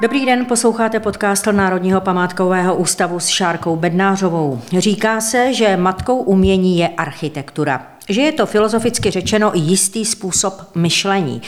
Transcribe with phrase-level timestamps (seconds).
[0.00, 4.60] Dobrý den, posloucháte podcast Národního památkového ústavu s Šárkou Bednářovou.
[4.78, 11.42] Říká se, že matkou umění je architektura že je to filozoficky řečeno jistý způsob myšlení.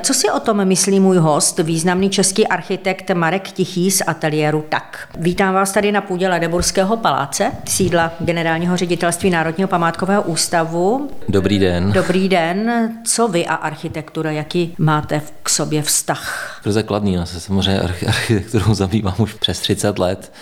[0.00, 5.08] Co si o tom myslí můj host, významný český architekt Marek Tichý z ateliéru Tak.
[5.18, 11.10] Vítám vás tady na půdě Ledeburského paláce, sídla generálního ředitelství Národního památkového ústavu.
[11.28, 11.92] Dobrý den.
[11.92, 12.90] Dobrý den.
[13.04, 16.60] Co vy a architektura, jaký máte k sobě vztah?
[16.62, 20.32] Krze kladný, já se samozřejmě architekturou zabývám už přes 30 let.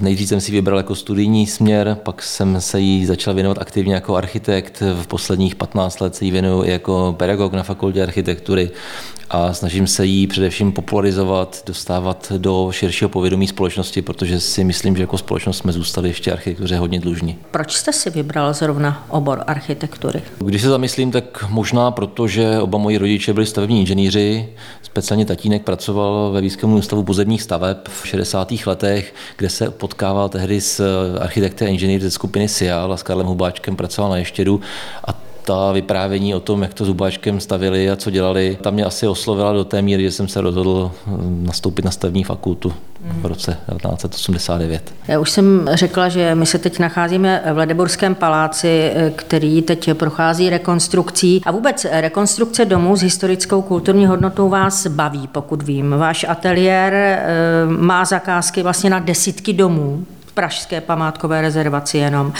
[0.00, 4.16] Nejdřív jsem si vybral jako studijní směr, pak jsem se jí začal věnovat aktivně jako
[4.16, 4.82] architekt.
[5.02, 8.70] V posledních 15 let se jí věnuju i jako pedagog na fakultě architektury
[9.30, 15.02] a snažím se jí především popularizovat, dostávat do širšího povědomí společnosti, protože si myslím, že
[15.02, 17.38] jako společnost jsme zůstali ještě architektuře hodně dlužní.
[17.50, 20.22] Proč jste si vybral zrovna obor architektury?
[20.38, 24.48] Když se zamyslím, tak možná proto, že oba moji rodiče byli stavební inženýři,
[24.82, 28.52] speciálně tatínek pracoval ve výzkumném ústavu pozemních staveb v 60.
[28.66, 30.80] letech, kde se potkával tehdy s
[31.20, 34.60] architekty a inženýry ze skupiny SIAL a s Karlem Hubáčkem pracoval na Ještědu
[35.04, 39.08] a ta vyprávění o tom, jak to zubáčkem stavili a co dělali, tam mě asi
[39.08, 41.10] oslovila do té míry, že jsem se rozhodl eh,
[41.42, 42.72] nastoupit na stavní fakultu
[43.20, 44.94] v roce 1989.
[45.08, 49.90] Já už jsem řekla, že my se teď nacházíme v Ledeborském paláci, eh, který teď
[49.94, 51.42] prochází rekonstrukcí.
[51.46, 55.90] A vůbec rekonstrukce domů s historickou kulturní hodnotou vás baví, pokud vím.
[55.90, 57.26] Váš ateliér eh,
[57.66, 60.04] má zakázky vlastně na desítky domů
[60.38, 62.32] pražské památkové rezervaci jenom.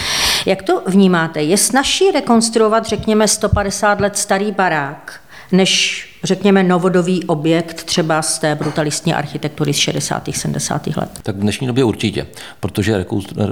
[0.46, 1.42] Jak to vnímáte?
[1.42, 5.20] Je snažší rekonstruovat, řekněme, 150 let starý barák,
[5.52, 10.28] než řekněme, novodový objekt třeba z té brutalistní architektury z 60.
[10.32, 10.86] 70.
[10.86, 11.10] let?
[11.22, 12.26] Tak v dnešní době určitě,
[12.60, 13.06] protože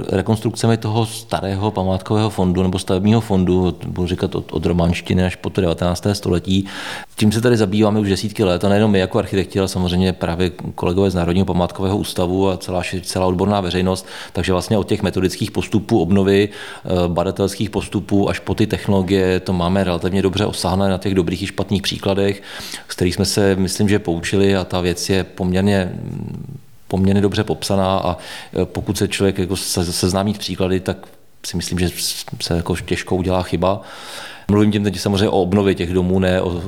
[0.09, 5.49] rekonstrukcemi toho starého památkového fondu nebo stavebního fondu, budu říkat od, od románštiny až po
[5.49, 6.07] to 19.
[6.13, 6.67] století,
[7.15, 10.51] tím se tady zabýváme už desítky let a nejenom my jako architekti, ale samozřejmě právě
[10.75, 15.51] kolegové z Národního památkového ústavu a celá, celá odborná veřejnost, takže vlastně od těch metodických
[15.51, 20.97] postupů obnovy, eh, badatelských postupů až po ty technologie, to máme relativně dobře osáhné na
[20.97, 22.41] těch dobrých i špatných příkladech
[22.89, 25.91] z kterých jsme se, myslím, že poučili a ta věc je poměrně
[26.87, 28.17] poměrně dobře popsaná a
[28.61, 30.97] e, pokud se člověk jako se, seznámí s příklady, tak
[31.45, 31.89] si myslím, že
[32.41, 33.81] se jako těžko udělá chyba.
[34.51, 36.61] Mluvím tím teď samozřejmě o obnově těch domů, ne o,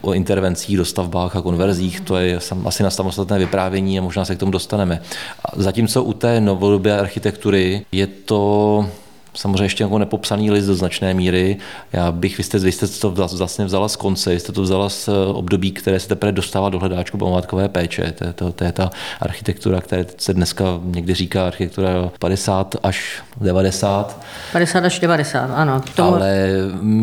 [0.00, 2.00] o intervencích, dostavbách a konverzích.
[2.00, 5.02] To je asi na samostatné vyprávění a možná se k tomu dostaneme.
[5.56, 8.86] Zatímco u té novodobé architektury je to
[9.34, 11.56] samozřejmě ještě jako nepopsaný list do značné míry.
[11.92, 15.08] Já bych, vy jste, vy jste to vlastně vzala z konce, jste to vzala z
[15.08, 18.12] eh, období, které se teprve dostává do hledáčku památkové péče.
[18.18, 23.22] To je, to, to je ta architektura, která se dneska někdy říká architektura 50 až
[23.40, 24.20] 90.
[24.52, 25.82] 50 až 90, ano.
[25.94, 26.14] Tomu...
[26.14, 26.48] Ale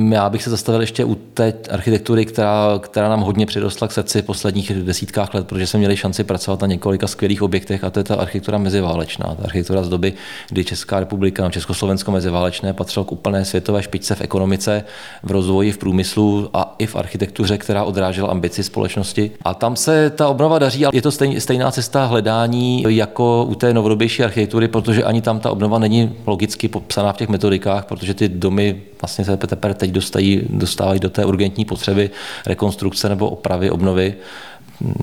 [0.09, 4.21] já bych se zastavil ještě u té architektury, která, která nám hodně přirostla k srdci
[4.21, 7.99] v posledních desítkách let, protože jsme měli šanci pracovat na několika skvělých objektech a to
[7.99, 9.35] je ta architektura meziválečná.
[9.35, 10.13] Ta architektura z doby,
[10.49, 14.83] kdy Česká republika, Československo meziválečné patřilo k úplné světové špičce v ekonomice,
[15.23, 19.31] v rozvoji, v průmyslu a i v architektuře, která odrážela ambici společnosti.
[19.41, 23.73] A tam se ta obnova daří, ale je to stejná cesta hledání jako u té
[23.73, 28.29] novodobější architektury, protože ani tam ta obnova není logicky popsaná v těch metodikách, protože ty
[28.29, 32.09] domy vlastně se teprve teď dostají, dostávají do té urgentní potřeby
[32.45, 34.13] rekonstrukce nebo opravy, obnovy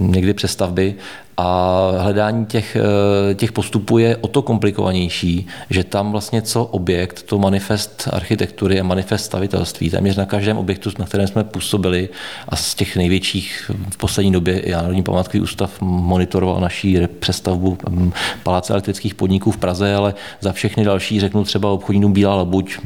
[0.00, 0.94] někdy přestavby
[1.36, 7.22] a hledání těch, eh, těch postupů je o to komplikovanější, že tam vlastně co objekt,
[7.22, 12.08] to manifest architektury a manifest stavitelství, téměř na každém objektu, na kterém jsme působili
[12.48, 18.12] a z těch největších v poslední době i Národní památkový ústav monitoroval naší přestavbu hm,
[18.42, 22.78] Paláce elektrických podniků v Praze, ale za všechny další řeknu třeba obchodní Bílá labuť,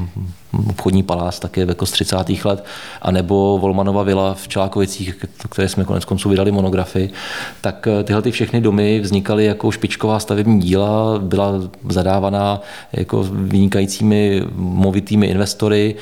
[0.68, 2.16] obchodní palác také jako z 30.
[2.44, 2.64] let,
[3.02, 5.14] anebo Volmanova vila v Čelákovicích,
[5.48, 7.10] které jsme konec konců vydali monografii,
[7.60, 11.52] tak eh, tyhle ty všechny domy vznikaly jako špičková stavební díla, byla
[11.88, 12.60] zadávaná
[12.92, 15.94] jako vynikajícími movitými investory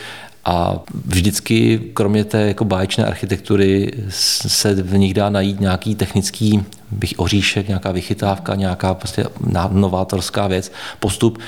[0.44, 7.14] a vždycky, kromě té jako báječné architektury, se v nich dá najít nějaký technický bych
[7.16, 9.24] oříšek, nějaká vychytávka, nějaká prostě
[9.70, 11.38] novátorská věc, postup,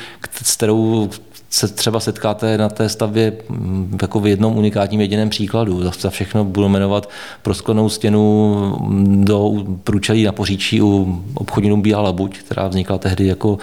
[0.43, 1.11] s kterou
[1.51, 5.91] se třeba setkáte na té stavbě mm, jako v jednom unikátním jediném příkladu.
[6.01, 7.09] Za všechno budu jmenovat
[7.43, 9.53] prosklenou stěnu mm, do
[9.85, 13.59] průčelí na Poříčí u obchodní Bílá Labuť, která vznikla tehdy jako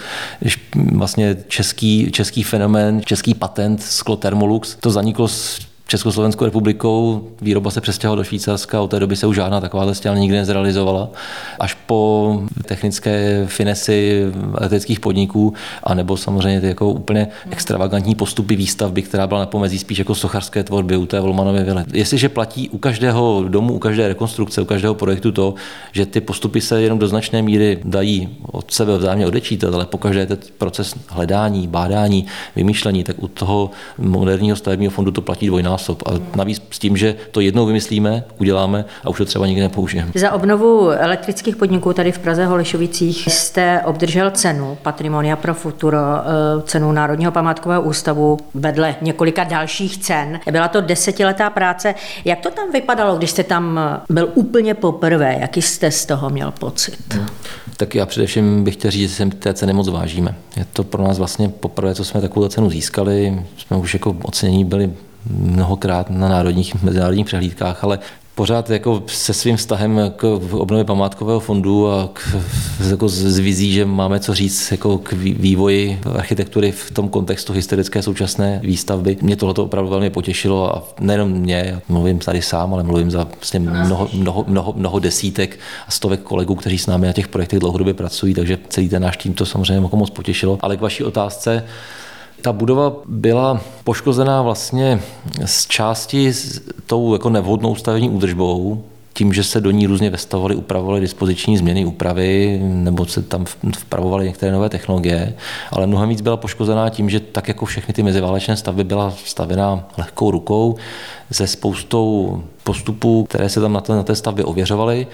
[0.74, 4.76] vlastně český, český fenomén, český patent sklo Thermolux.
[4.80, 5.28] To zaniklo
[5.88, 7.28] Československou republikou.
[7.40, 11.08] Výroba se přestěhovala do Švýcarska, od té doby se už žádná taková stěna nikdy nezrealizovala.
[11.60, 14.24] Až po technické finesy
[14.60, 19.98] leteckých podniků, anebo samozřejmě ty jako úplně extravagantní postupy výstavby, která byla na pomezí spíš
[19.98, 21.84] jako sochařské tvorby u té Volmanově vily.
[21.92, 25.54] Jestliže platí u každého domu, u každé rekonstrukce, u každého projektu to,
[25.92, 30.20] že ty postupy se jenom do značné míry dají od sebe vzájemně odečítat, ale pokaždé
[30.20, 36.02] je proces hledání, bádání, vymýšlení, tak u toho moderního stavebního fondu to platí dvojnásob.
[36.06, 40.12] A navíc s tím, že to jednou vymyslíme, uděláme a už to třeba nikdy nepoužijeme.
[40.14, 46.62] Za obnovu elektrických podniků tady v Praze Holešovicích jste obdržel cenu Patrimonia pro Futuro, eh,
[46.62, 50.40] cenu Národního památkového ústavu vedle několika dalších cen.
[50.52, 51.94] Byla to desetiletá práce.
[52.24, 53.80] Jak to tam vypadalo, když jste tam
[54.10, 55.36] byl úplně poprvé?
[55.40, 57.14] Jaký jste z toho měl pocit?
[57.14, 57.26] Hmm.
[57.76, 60.34] Tak já především bych chtěl říct, že si té ceny moc vážíme.
[60.56, 63.42] Je to pro nás vlastně poprvé, co jsme takovou cenu získali.
[63.56, 64.90] Jsme už jako ocenění byli
[65.30, 67.98] mnohokrát na národních mezinárodních přehlídkách, ale
[68.36, 72.36] pořád jako se svým vztahem k obnově památkového fondu a k,
[72.90, 78.02] jako z vizí, že máme co říct jako k vývoji architektury v tom kontextu historické
[78.02, 79.16] současné výstavby.
[79.22, 83.28] Mě tohle opravdu velmi potěšilo a nejenom mě, já mluvím tady sám, ale mluvím za
[83.36, 85.58] vlastně mnoho, mnoho, mnoho, mnoho desítek
[85.88, 89.16] a stovek kolegů, kteří s námi na těch projektech dlouhodobě pracují, takže celý ten náš
[89.16, 90.58] tým to samozřejmě jako moc potěšilo.
[90.60, 91.64] Ale k vaší otázce,
[92.42, 95.00] ta budova byla poškozená vlastně
[95.44, 98.84] z části s tou jako nevhodnou stavební údržbou,
[99.16, 103.44] tím, že se do ní různě vestavovaly, upravovaly dispoziční změny, úpravy, nebo se tam
[103.78, 105.34] vpravovaly některé nové technologie,
[105.70, 109.88] ale mnohem víc byla poškozená tím, že tak jako všechny ty meziválečné stavby byla stavěna
[109.98, 110.76] lehkou rukou
[111.32, 115.06] se spoustou postupů, které se tam na té, na té stavbě ověřovaly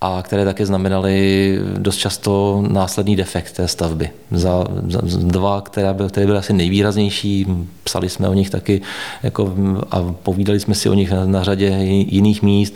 [0.00, 4.10] a které také znamenaly dost často následný defekt té stavby.
[4.30, 7.46] Za, za dva, které byly, které byly asi nejvýraznější,
[7.84, 8.80] psali jsme o nich taky
[9.22, 9.54] jako,
[9.90, 11.66] a povídali jsme si o nich na, na řadě
[12.08, 12.74] jiných míst.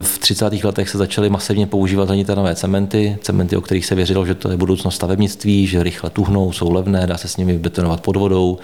[0.00, 0.64] V 30.
[0.64, 4.56] letech se začaly masivně používat nové cementy, cementy, o kterých se věřilo, že to je
[4.56, 8.58] budoucnost stavebnictví, že rychle tuhnou, jsou levné, dá se s nimi betonovat pod vodou.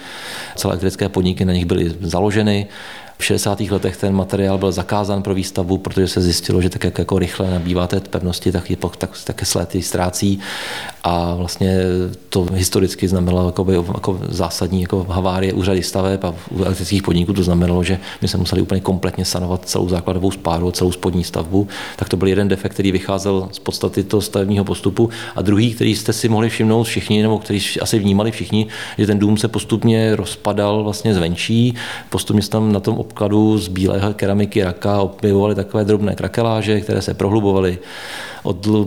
[0.55, 2.67] Celé elektrické podniky na nich byly založeny
[3.23, 3.59] v 60.
[3.59, 7.51] letech ten materiál byl zakázán pro výstavbu, protože se zjistilo, že tak jak jako rychle
[7.51, 10.39] nabývá té pevnosti, tak, je, tak, také se lety ztrácí
[11.03, 11.77] a vlastně
[12.29, 17.43] to historicky znamenalo jako, jako zásadní jako havárie úřady staveb a u elektrických podniků to
[17.43, 21.67] znamenalo, že my jsme museli úplně kompletně sanovat celou základovou spáru, celou spodní stavbu.
[21.95, 25.09] Tak to byl jeden defekt, který vycházel z podstaty toho stavebního postupu.
[25.35, 28.67] A druhý, který jste si mohli všimnout všichni, nebo který asi vnímali všichni,
[28.97, 31.75] že ten dům se postupně rozpadal vlastně zvenčí,
[32.09, 37.01] postupně se tam na tom obkladu z bílého keramiky raka objevovaly takové drobné krakeláže, které
[37.01, 37.77] se prohlubovaly.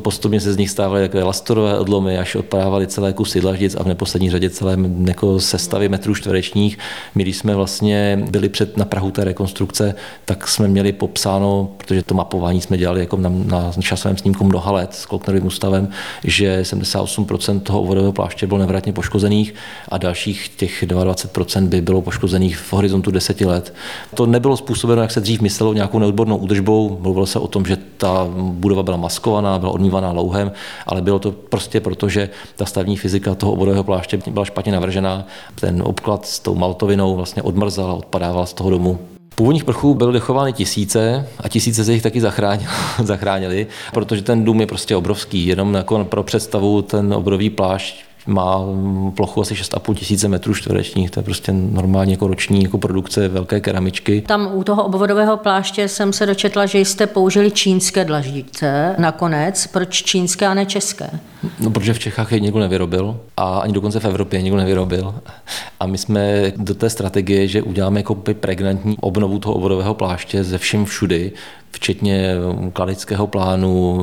[0.03, 3.87] Postupně se z nich stávaly takové lastorové odlomy, až odpadávaly celé kusy dlaždic a v
[3.87, 6.79] neposlední řadě celé jako sestavy metrů čtverečních.
[7.15, 9.95] My, když jsme vlastně byli před na Prahu té rekonstrukce,
[10.25, 14.73] tak jsme měli popsáno, protože to mapování jsme dělali jako na, na časovém snímku mnoha
[14.73, 15.89] let s Kloknerovým ústavem,
[16.25, 19.55] že 78% toho vodového pláště bylo nevratně poškozených
[19.89, 23.75] a dalších těch 22% by bylo poškozených v horizontu deseti let.
[24.15, 26.99] To nebylo způsobeno, jak se dřív myslelo, nějakou neodbornou údržbou.
[27.03, 30.53] Mluvilo se o tom, že ta budova byla maskovaná, byla odmývaná louhem,
[30.87, 35.27] ale bylo to prostě proto, že ta stavní fyzika toho oborového pláště byla špatně navržená.
[35.61, 38.99] Ten obklad s tou maltovinou vlastně odmrzal a odpadával z toho domu.
[39.35, 42.69] Původních prchů byly dochovány tisíce a tisíce z nich taky zachránili,
[43.03, 45.47] zachránili, protože ten dům je prostě obrovský.
[45.47, 48.61] Jenom jako pro představu ten obrový plášť má
[49.15, 53.61] plochu asi 6,5 tisíce metrů čtverečních, to je prostě normálně jako roční jako produkce velké
[53.61, 54.21] keramičky.
[54.21, 59.67] Tam u toho obvodového pláště jsem se dočetla, že jste použili čínské dlaždice nakonec.
[59.67, 61.11] Proč čínské a ne české?
[61.61, 65.15] No, protože v Čechách je nikdo nevyrobil a ani dokonce v Evropě nikdo nevyrobil.
[65.81, 70.59] A my jsme do té strategie, že uděláme jako pregnantní obnovu toho obvodového pláště ze
[70.59, 71.33] všem všudy,
[71.77, 72.35] včetně
[72.73, 73.99] kladického plánu,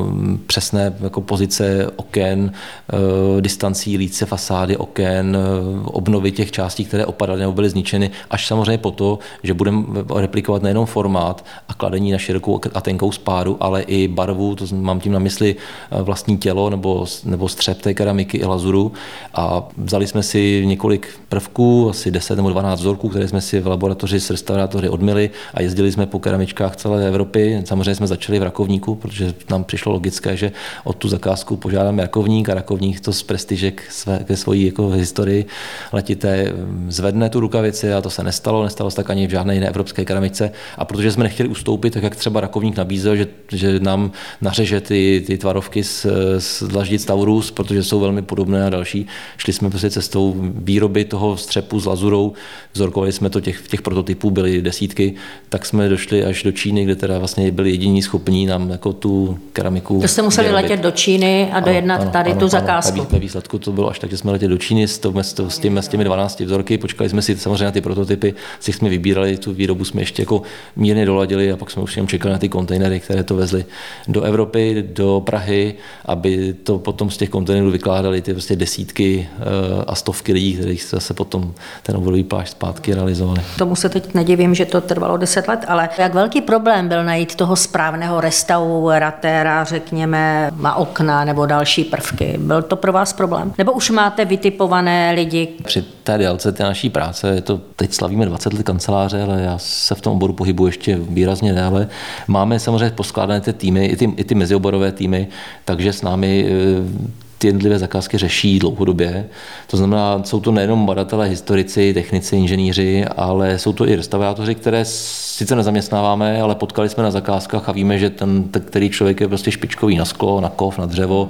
[0.46, 7.40] přesné jako pozice oken, eh, distancí líce fasády oken, eh, obnovy těch částí, které opadaly
[7.40, 9.82] nebo byly zničeny, až samozřejmě po to, že budeme
[10.14, 15.00] replikovat nejenom formát a kladení na širokou a tenkou spáru, ale i barvu, to mám
[15.00, 18.92] tím na mysli eh, vlastní tělo nebo, nebo střep té keramiky i lazuru.
[19.34, 23.66] A vzali jsme si několik prvků, asi 10 nebo 12 vzorků, které jsme si v
[23.66, 28.42] laboratoři s restaurátory odmili a jezdili jsme po keramičkách celé Evropy, Samozřejmě jsme začali v
[28.42, 30.52] Rakovníku, protože nám přišlo logické, že
[30.84, 35.46] od tu zakázku požádáme Rakovník a Rakovník to z prestižek své, ke svojí jako historii
[35.92, 36.52] letité
[36.88, 40.04] zvedne tu rukavici a to se nestalo, nestalo se tak ani v žádné jiné evropské
[40.04, 40.50] keramice.
[40.78, 45.24] A protože jsme nechtěli ustoupit, tak jak třeba Rakovník nabízel, že, že nám nařeže ty,
[45.26, 46.06] ty tvarovky z,
[46.38, 49.06] z dlaždic Taurus, protože jsou velmi podobné a další,
[49.36, 52.32] šli jsme prostě cestou výroby toho střepu s lazurou,
[52.72, 55.14] vzorkovali jsme to těch, těch prototypů, byly desítky,
[55.48, 59.38] tak jsme došli až do Číny, kde teda vlastně byli jediní schopní nám jako tu
[59.52, 60.00] keramiku.
[60.00, 60.70] To jste museli vyrobit.
[60.70, 63.00] letět do Číny a dojednat ano, tady ano, tu zakázku.
[63.00, 65.12] Ano, ve výsledku to bylo až tak, že jsme letěli do Číny s, to,
[65.48, 68.74] s, těmi, s těmi 12 vzorky, počkali jsme si samozřejmě na ty prototypy, z těch
[68.74, 70.42] jsme vybírali, tu výrobu jsme ještě jako
[70.76, 73.64] mírně doladili a pak jsme už jenom čekali na ty kontejnery, které to vezly
[74.08, 75.74] do Evropy, do Prahy,
[76.04, 79.44] aby to potom z těch kontejnerů vykládali ty prostě desítky eh,
[79.86, 83.40] a stovky lidí, kteří zase potom ten oborový plášť zpátky realizovali.
[83.58, 87.33] Tomu se teď nedivím, že to trvalo 10 let, ale jak velký problém byl najít
[87.34, 92.34] toho správného restauratéra, řekněme, má okna nebo další prvky.
[92.38, 93.52] Byl to pro vás problém?
[93.58, 95.48] Nebo už máte vytipované lidi?
[95.64, 99.58] Při té délce té naší práce, je to, teď slavíme 20 let kanceláře, ale já
[99.58, 101.88] se v tom oboru pohybuji ještě výrazně déle.
[102.28, 105.28] Máme samozřejmě poskládané ty týmy, i ty, i ty mezioborové týmy,
[105.64, 109.26] takže s námi eh, ty jednotlivé zakázky řeší dlouhodobě.
[109.66, 114.84] To znamená, jsou to nejenom badatelé, historici, technici, inženýři, ale jsou to i restaurátoři, které
[114.84, 119.50] sice nezaměstnáváme, ale potkali jsme na zakázkách a víme, že ten, který člověk je prostě
[119.50, 121.28] špičkový na sklo, na kov, na dřevo,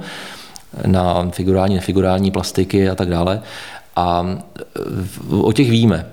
[0.87, 3.41] na figurální, nefigurální plastiky a tak dále.
[3.95, 4.37] A
[5.29, 6.05] o těch víme.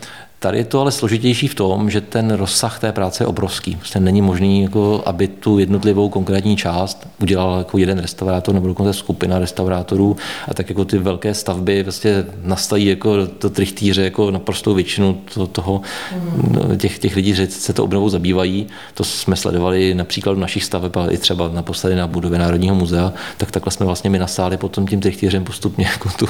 [0.43, 3.77] Tady je to ale složitější v tom, že ten rozsah té práce je obrovský.
[3.77, 8.93] Prostě není možný, jako, aby tu jednotlivou konkrétní část udělal jako jeden restaurátor nebo dokonce
[8.93, 10.17] skupina restaurátorů
[10.49, 15.47] a tak jako ty velké stavby vlastně nastají jako to trichtýře jako naprostou většinu to,
[15.47, 15.81] toho,
[16.13, 16.79] mm.
[16.79, 18.67] těch, těch lidí, že se to obnovou zabývají.
[18.95, 23.13] To jsme sledovali například v našich staveb, ale i třeba naposledy na budově Národního muzea,
[23.37, 26.29] tak takhle jsme vlastně my nasáli potom tím trichtýřem postupně jako tu,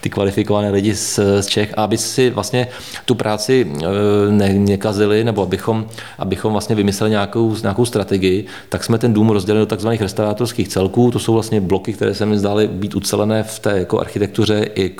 [0.00, 2.68] ty kvalifikované lidi z, z Čech, aby si vlastně
[3.04, 5.86] tu práci si eh, ne, nekazili, nebo abychom,
[6.18, 9.88] abychom vlastně vymysleli nějakou, nějakou strategii, tak jsme ten dům rozdělili do tzv.
[9.88, 11.10] restaurátorských celků.
[11.10, 14.90] To jsou vlastně bloky, které se mi zdály být ucelené v té jako architektuře i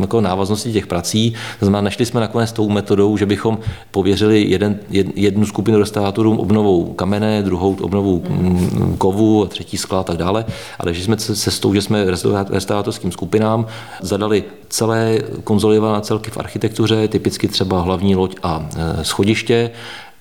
[0.00, 1.34] jako návaznosti těch prací.
[1.58, 3.58] To znamená, nešli jsme nakonec tou metodou, že bychom
[3.90, 4.78] pověřili jeden,
[5.14, 10.44] jednu skupinu restaurátorům obnovou kamene, druhou obnovou mm, kovu, a třetí skla a tak dále,
[10.78, 12.04] ale že jsme cestou, že jsme
[12.50, 13.66] restaurátorským skupinám
[14.00, 19.70] zadali celé konzolidované celky v architektuře, typicky třeba hlavní loď a e, schodiště,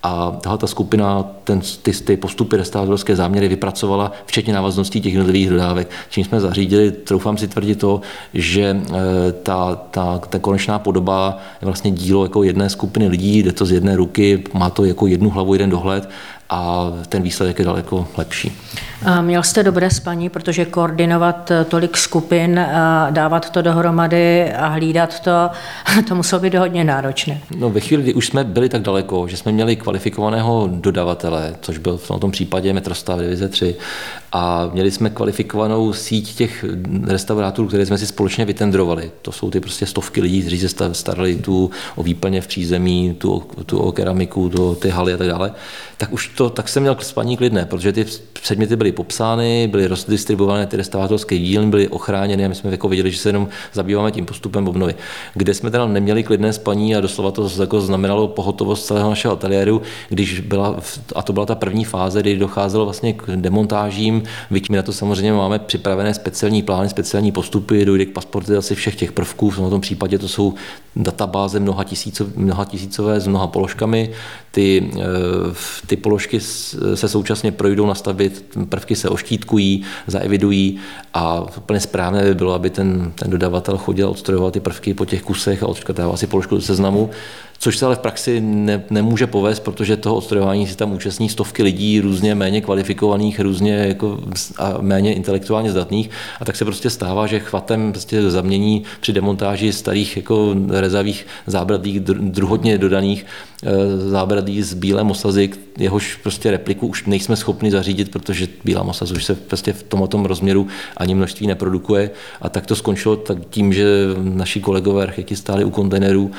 [0.03, 5.49] a tahle ta skupina ten, ty, ty postupy restaurátorské záměry vypracovala, včetně návazností těch jednotlivých
[5.49, 5.89] dodávek.
[6.09, 8.01] Čím jsme zařídili, troufám si tvrdit to,
[8.33, 13.51] že e, ta, ta, ta konečná podoba je vlastně dílo jako jedné skupiny lidí, jde
[13.51, 16.09] to z jedné ruky, má to jako jednu hlavu, jeden dohled
[16.51, 18.57] a ten výsledek je daleko lepší.
[19.05, 24.67] A měl jste dobré spaní, protože koordinovat eh, tolik skupin, a dávat to dohromady a
[24.67, 25.31] hlídat to,
[26.07, 27.41] to muselo být hodně náročné.
[27.57, 31.77] No ve chvíli, kdy už jsme byli tak daleko, že jsme měli kvalifikovaného dodavatele, což
[31.77, 33.75] byl v tom případě Metrostav Divize 3,
[34.31, 36.65] a měli jsme kvalifikovanou síť těch
[37.03, 39.11] restaurátorů, které jsme si společně vytendrovali.
[39.21, 43.43] To jsou ty prostě stovky lidí, kteří se starali tu o výplně v přízemí, tu,
[43.65, 45.51] tu o keramiku, tu, ty haly a tak dále.
[45.97, 50.67] Tak už to, tak jsem měl spaní klidné, protože ty předměty byly popsány, byly rozdistribuované
[50.67, 54.25] ty restaurátorské dílny, byly ochráněny a my jsme jako viděli, že se jenom zabýváme tím
[54.25, 54.95] postupem obnovy.
[55.33, 59.81] Kde jsme teda neměli klidné spaní a doslova to jako znamenalo pohotovost celého našeho ateliéru,
[60.09, 60.79] když byla,
[61.15, 64.93] a to byla ta první fáze, kdy docházelo vlastně k demontážím, byť my na to
[64.93, 69.81] samozřejmě máme připravené speciální plány, speciální postupy, dojde k pasportizaci všech těch prvků, v tom
[69.81, 70.53] případě to jsou
[70.95, 74.11] databáze mnoha, tisícov, mnoha tisícové s mnoha položkami,
[74.51, 75.01] ty, eh,
[75.87, 80.79] ty položky se současně projdou nastavit, prvky se oštítkují, zaevidují
[81.13, 85.23] a úplně správné by bylo, aby ten, ten dodavatel chodil odstrojovat ty prvky po těch
[85.23, 87.09] kusech a odškrtával si položku do seznamu,
[87.63, 91.63] což se ale v praxi ne, nemůže povést, protože toho odstrojování si tam účastní stovky
[91.63, 94.19] lidí, různě méně kvalifikovaných, různě jako
[94.57, 99.73] a méně intelektuálně zdatných a tak se prostě stává, že chvatem prostě zamění při demontáži
[99.73, 103.25] starých jako rezavých zábradlých druhotně dodaných
[103.63, 109.11] Eh, zábradlí z bílé mosazy, jehož prostě repliku už nejsme schopni zařídit, protože bílá mosaz
[109.11, 112.09] už se prostě v tomto rozměru ani množství neprodukuje.
[112.41, 113.85] A tak to skončilo tak tím, že
[114.17, 116.31] naši kolegové architekti stáli u kontejnerů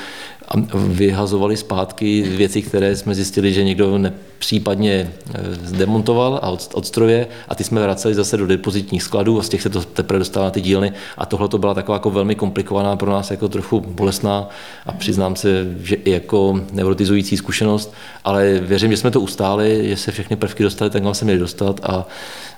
[0.48, 5.40] a vyhazovali zpátky věci, které jsme zjistili, že někdo nepřípadně eh,
[5.76, 9.68] demontoval a odstroje a ty jsme vraceli zase do depozitních skladů a z těch se
[9.68, 10.92] to teprve dostává na ty dílny.
[11.18, 14.48] A tohle to byla taková jako velmi komplikovaná pro nás jako trochu bolestná.
[14.86, 17.94] A přiznám se, že i jako neurotizující zkušenost,
[18.24, 21.40] ale věřím, že jsme to ustáli, že se všechny prvky dostali tak, kam se měli
[21.40, 21.80] dostat.
[21.82, 22.06] A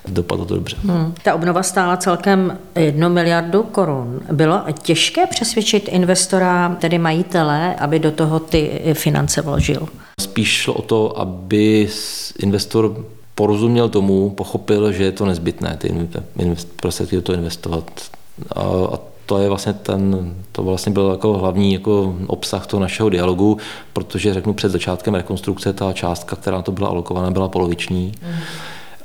[0.07, 0.77] dopadlo to dobře.
[0.83, 1.13] Hmm.
[1.23, 4.19] Ta obnova stála celkem 1 miliardu korun.
[4.31, 9.87] Bylo těžké přesvědčit investora, tedy majitele, aby do toho ty finance vložil?
[10.21, 11.89] Spíš šlo o to, aby
[12.39, 16.07] investor porozuměl tomu, pochopil, že je to nezbytné, ty
[16.75, 17.91] prostředky do toho investovat.
[18.55, 23.09] A, a to je vlastně ten, to vlastně byl jako hlavní jako obsah toho našeho
[23.09, 23.57] dialogu,
[23.93, 28.11] protože řeknu před začátkem rekonstrukce ta částka, která na to byla alokovaná, byla poloviční.
[28.23, 28.39] Mm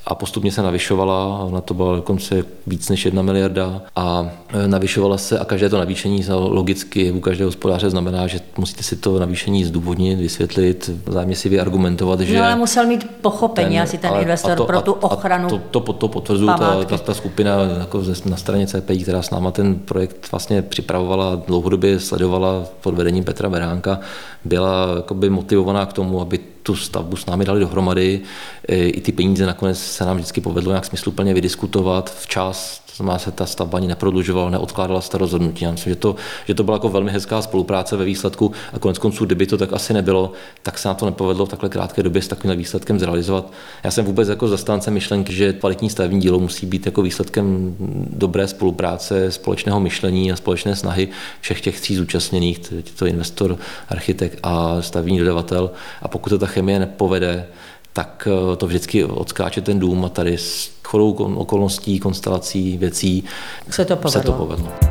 [0.07, 5.19] a postupně se navyšovala, na to byla dokonce víc než jedna miliarda a e, navyšovala
[5.19, 9.65] se a každé to navýšení logicky u každého hospodáře znamená, že musíte si to navýšení
[9.65, 12.39] zdůvodnit, vysvětlit, zájemně si vyargumentovat, že...
[12.39, 15.47] No ale musel mít pochopení ten, asi ten investor to, pro tu ochranu.
[15.47, 19.23] A to, to, to, to potvrzuje ta, ta, ta, skupina jako na straně CPI, která
[19.23, 24.01] s náma ten projekt vlastně připravovala, dlouhodobě sledovala pod vedením Petra Beránka,
[24.45, 28.21] byla jakoby motivovaná k tomu, aby tu stavbu s námi dali dohromady.
[28.69, 33.33] I ty peníze nakonec se nám vždycky povedlo nějak smysluplně vydiskutovat včas, to znamená, se
[33.33, 35.65] ta stavba ani neprodlužovala, neodkládala se rozhodnutí.
[35.65, 36.17] Já myslím, že to,
[36.47, 39.73] že to byla jako velmi hezká spolupráce ve výsledku a konec konců, kdyby to tak
[39.73, 40.33] asi nebylo,
[40.63, 43.53] tak se nám to nepovedlo v takhle krátké době s takovým výsledkem zrealizovat.
[43.85, 47.77] Já jsem vůbec jako zastánce myšlenky, že kvalitní stavební dílo musí být jako výsledkem
[48.11, 51.09] dobré spolupráce, společného myšlení a společné snahy
[51.41, 52.61] všech těch tří zúčastněných,
[52.99, 53.57] to investor,
[53.89, 55.71] architekt a stavební dodavatel.
[56.03, 57.47] A pokud to ta chemie nepovede,
[57.93, 63.25] tak eh, to vždycky odskáče ten dům a tady s chodou okolností, konstelací, věcí
[63.71, 64.11] se to povedlo.
[64.11, 64.90] Se to povedlo.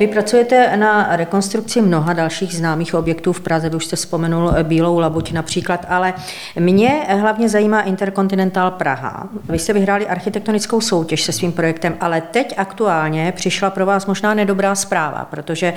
[0.00, 5.32] Vy pracujete na rekonstrukci mnoha dalších známých objektů v Praze, už jste vzpomenul Bílou labuť
[5.32, 6.14] například, ale
[6.58, 6.88] mě
[7.20, 9.28] hlavně zajímá Interkontinentál Praha.
[9.48, 14.34] Vy jste vyhráli architektonickou soutěž se svým projektem, ale teď aktuálně přišla pro vás možná
[14.34, 15.74] nedobrá zpráva, protože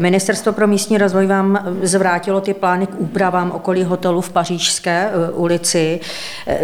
[0.00, 5.30] Ministerstvo pro místní rozvoj vám zvrátilo ty plány k úpravám okolí hotelu v Pařížské eh,
[5.30, 6.00] ulici.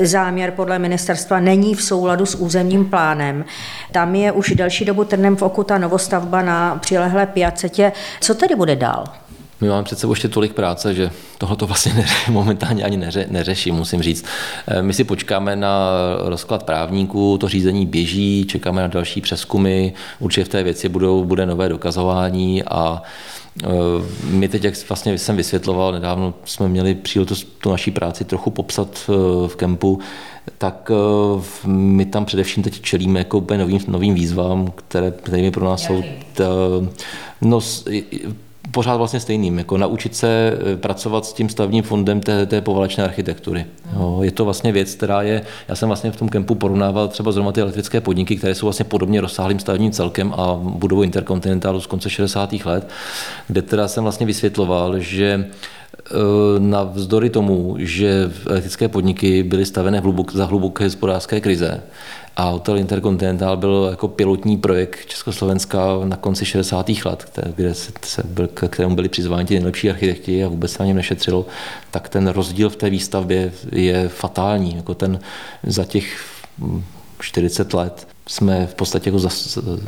[0.03, 3.45] Záměr podle ministerstva není v souladu s územním plánem.
[3.93, 7.93] Tam je už delší dobu trnem v oku ta novostavba na přilehlé piacetě.
[8.21, 9.05] Co tedy bude dál?
[9.61, 13.27] My máme před sebou ještě tolik práce, že tohle to vlastně neře, momentálně ani neře,
[13.31, 14.25] neřeším, musím říct.
[14.67, 20.45] Eh, my si počkáme na rozklad právníků, to řízení běží, čekáme na další přeskumy, určitě
[20.45, 23.03] v té věci budou, bude nové dokazování a
[24.25, 28.89] my teď, jak vlastně jsem vysvětloval, nedávno jsme měli příležitost tu naší práci trochu popsat
[29.09, 29.13] eh,
[29.49, 29.99] v kempu,
[30.59, 30.91] tak
[31.67, 35.11] my tam především teď čelíme jako úplně novým, novým výzvám, které,
[35.51, 36.05] pro nás jsou
[37.41, 37.61] no,
[38.71, 43.05] pořád vlastně stejným, jako naučit se eh, pracovat s tím stavním fondem té, té poválečné
[43.05, 43.67] architektury.
[43.97, 47.33] Jo, je to vlastně věc, která je, já jsem vlastně v tom kempu porovnával třeba
[47.33, 51.87] zrovna ty elektrické podniky, které jsou vlastně podobně rozsáhlým stavním celkem a budovou Interkontinentálu z
[51.87, 52.53] konce 60.
[52.65, 52.89] let,
[53.47, 55.47] kde teda jsem vlastně vysvětloval, že
[55.95, 56.15] eh,
[56.59, 61.83] na vzdory tomu, že elektrické podniky byly stavené hlubok, za hluboké hospodářské krize,
[62.39, 66.89] a Hotel Intercontinental byl jako pilotní projekt Československa na konci 60.
[67.05, 70.83] let, kde se, se byl, k kterému byli přizváni ti nejlepší architekti a vůbec se
[70.83, 71.47] na něm nešetřilo,
[71.91, 74.77] tak ten rozdíl v té výstavbě je fatální.
[74.77, 75.21] Jako ten
[75.63, 76.25] za těch
[77.21, 79.29] 40 let jsme v podstatě jako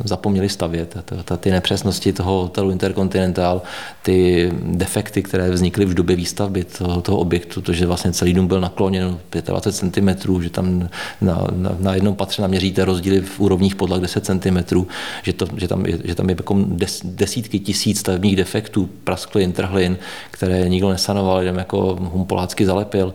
[0.03, 0.97] zapomněli stavět.
[1.39, 3.61] Ty nepřesnosti toho hotelu Intercontinental,
[4.01, 8.47] ty defekty, které vznikly v době výstavby toho, toho objektu, to, že vlastně celý dům
[8.47, 10.89] byl nakloněn 25 cm, že tam
[11.21, 14.85] na, na, na jednom patře naměříte rozdíly v úrovních podlah 10 cm,
[15.23, 19.51] že, to, že tam je, že tam je jako des, desítky tisíc stavebních defektů, prasklin,
[19.51, 19.97] trhlin,
[20.31, 23.13] které nikdo nesanoval, jenom jako humpolácky zalepil.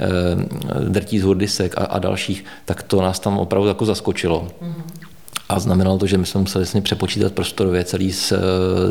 [0.00, 4.48] Eh, drtí z hurdisek a, a dalších, tak to nás tam opravdu jako zaskočilo.
[5.50, 8.12] A znamenalo to, že my jsme museli vlastně přepočítat prostorově celý,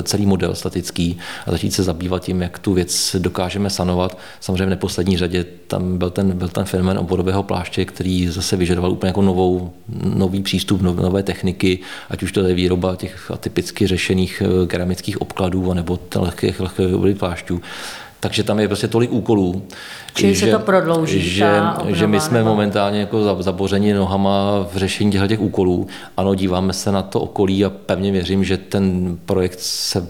[0.03, 4.17] celý model statický a začít se zabývat tím, jak tu věc dokážeme sanovat.
[4.39, 8.91] Samozřejmě v neposlední řadě tam byl ten, byl ten fenomén oborového pláště, který zase vyžadoval
[8.91, 11.79] úplně jako novou, nový přístup, nové techniky,
[12.09, 17.61] ať už to je výroba těch atypicky řešených eh, keramických obkladů nebo lehkých, lehkých plášťů.
[18.19, 19.63] Takže tam je prostě tolik úkolů,
[20.13, 21.21] Čili že, se to prodlouží.
[21.21, 22.49] Že, že my jsme nebo...
[22.49, 25.87] momentálně jako zabořeni nohama v řešení těch úkolů.
[26.17, 30.07] Ano, díváme se na to okolí a pevně věřím, že ten projekt se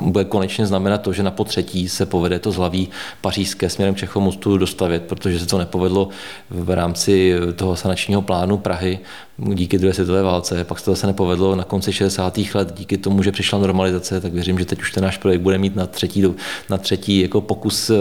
[0.00, 2.88] bude konečně znamenat to, že na potřetí se povede to zlaví
[3.20, 6.08] pařížské směrem Čechomostu dostavět, protože se to nepovedlo
[6.50, 8.98] v rámci toho sanačního plánu Prahy
[9.38, 10.64] díky druhé světové válce.
[10.64, 12.38] Pak se to zase nepovedlo na konci 60.
[12.54, 15.58] let díky tomu, že přišla normalizace, tak věřím, že teď už ten náš projekt bude
[15.58, 16.24] mít na třetí,
[16.70, 17.94] na třetí jako pokus eh,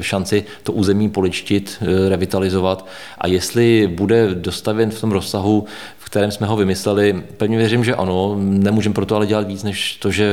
[0.00, 2.86] šanci to území poličtit, eh, revitalizovat
[3.18, 5.64] a jestli bude dostavěn v tom rozsahu,
[5.98, 8.36] v kterém jsme ho vymysleli, pevně věřím, že ano.
[8.38, 10.26] Nemůžeme proto ale dělat víc, než to, že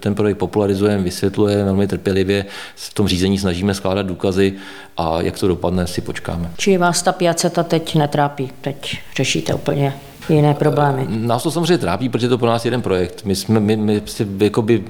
[0.00, 2.46] ten projekt popularizujeme, vysvětlujeme velmi trpělivě,
[2.76, 4.52] v tom řízení snažíme skládat důkazy
[4.96, 6.50] a jak to dopadne, si počkáme.
[6.56, 8.50] Či vás ta piaceta teď netrápí?
[8.60, 9.94] Teď řešíte úplně
[10.28, 11.06] jiné problémy.
[11.08, 13.24] Nás to samozřejmě trápí, protože je to pro nás jeden projekt.
[13.24, 14.84] My, jsme, my, my si jakoby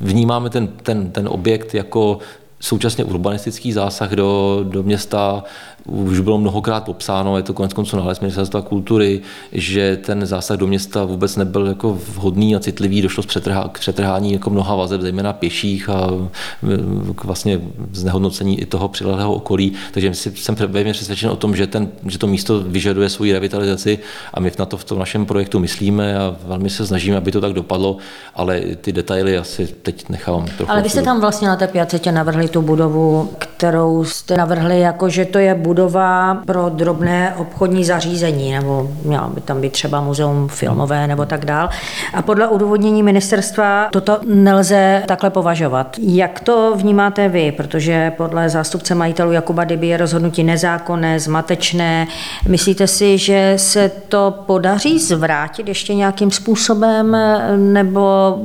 [0.00, 2.18] vnímáme ten, ten, ten objekt jako
[2.60, 5.44] současně urbanistický zásah do, do města,
[5.86, 9.20] už bylo mnohokrát popsáno, je to konec konců nález ministerstva kultury,
[9.52, 13.22] že ten zásah do města vůbec nebyl jako vhodný a citlivý, došlo
[13.68, 16.08] k přetrhání jako mnoha vazeb, zejména pěších a
[17.14, 17.60] k vlastně
[17.92, 19.72] znehodnocení i toho přilehlého okolí.
[19.92, 23.98] Takže jsem velmi přesvědčen o tom, že, ten, že to místo vyžaduje svoji revitalizaci
[24.34, 27.40] a my na to v tom našem projektu myslíme a velmi se snažíme, aby to
[27.40, 27.96] tak dopadlo,
[28.34, 30.72] ale ty detaily asi teď nechávám trochu.
[30.72, 35.08] Ale vy jste tam vlastně na té piacetě navrhli tu budovu, kterou jste navrhli jako,
[35.08, 40.00] že to je budova budova pro drobné obchodní zařízení, nebo měla by tam být třeba
[40.00, 41.68] muzeum filmové nebo tak dál.
[42.14, 45.96] A podle udůvodnění ministerstva toto nelze takhle považovat.
[45.98, 47.52] Jak to vnímáte vy?
[47.52, 52.06] Protože podle zástupce majitelů Jakuba Dyby je rozhodnutí nezákonné, zmatečné.
[52.48, 57.16] Myslíte si, že se to podaří zvrátit ještě nějakým způsobem,
[57.56, 58.36] nebo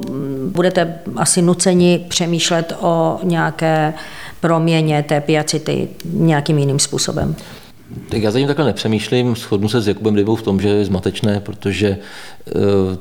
[0.52, 3.91] budete asi nuceni přemýšlet o nějaké
[4.40, 7.36] proměně té piacity nějakým jiným způsobem?
[8.10, 11.40] Tak já zatím takhle nepřemýšlím, shodnu se s Jakubem Dybou v tom, že je zmatečné,
[11.40, 11.98] protože
[12.48, 12.52] eh,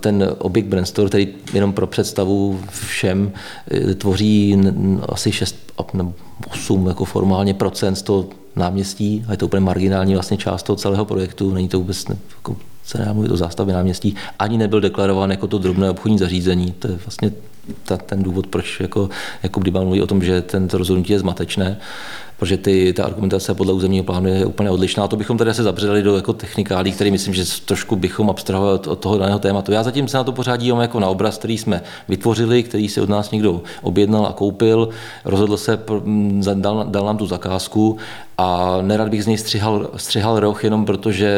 [0.01, 3.33] ten objekt Brandstore, který jenom pro představu všem
[3.71, 4.59] eh, tvoří
[5.09, 5.57] asi 6
[5.95, 6.15] nebo
[6.51, 8.27] 8 jako formálně procent z toho
[8.57, 12.05] náměstí a je to úplně marginální vlastně část toho celého projektu, není to vůbec
[12.37, 16.75] jako se nedá mluvit o zástavě náměstí, ani nebyl deklarován jako to drobné obchodní zařízení.
[16.79, 17.33] To je vlastně
[17.85, 19.11] ta, ten důvod, proč jako,
[19.43, 21.81] jako mluví o tom, že tento rozhodnutí je zmatečné
[22.41, 25.05] protože ty, ta argumentace podle územního plánu je úplně odlišná.
[25.05, 28.79] A to bychom tady se zabředali do jako technikálí, který myslím, že trošku bychom abstrahovali
[28.79, 29.73] od, toho daného tématu.
[29.73, 33.01] Já zatím se na to pořád dívám jako na obraz, který jsme vytvořili, který si
[33.01, 34.89] od nás někdo objednal a koupil,
[35.25, 35.79] rozhodl se,
[36.55, 37.97] dal, dal nám tu zakázku
[38.39, 41.31] a nerad bych z něj střihal, střihal roh jenom proto, že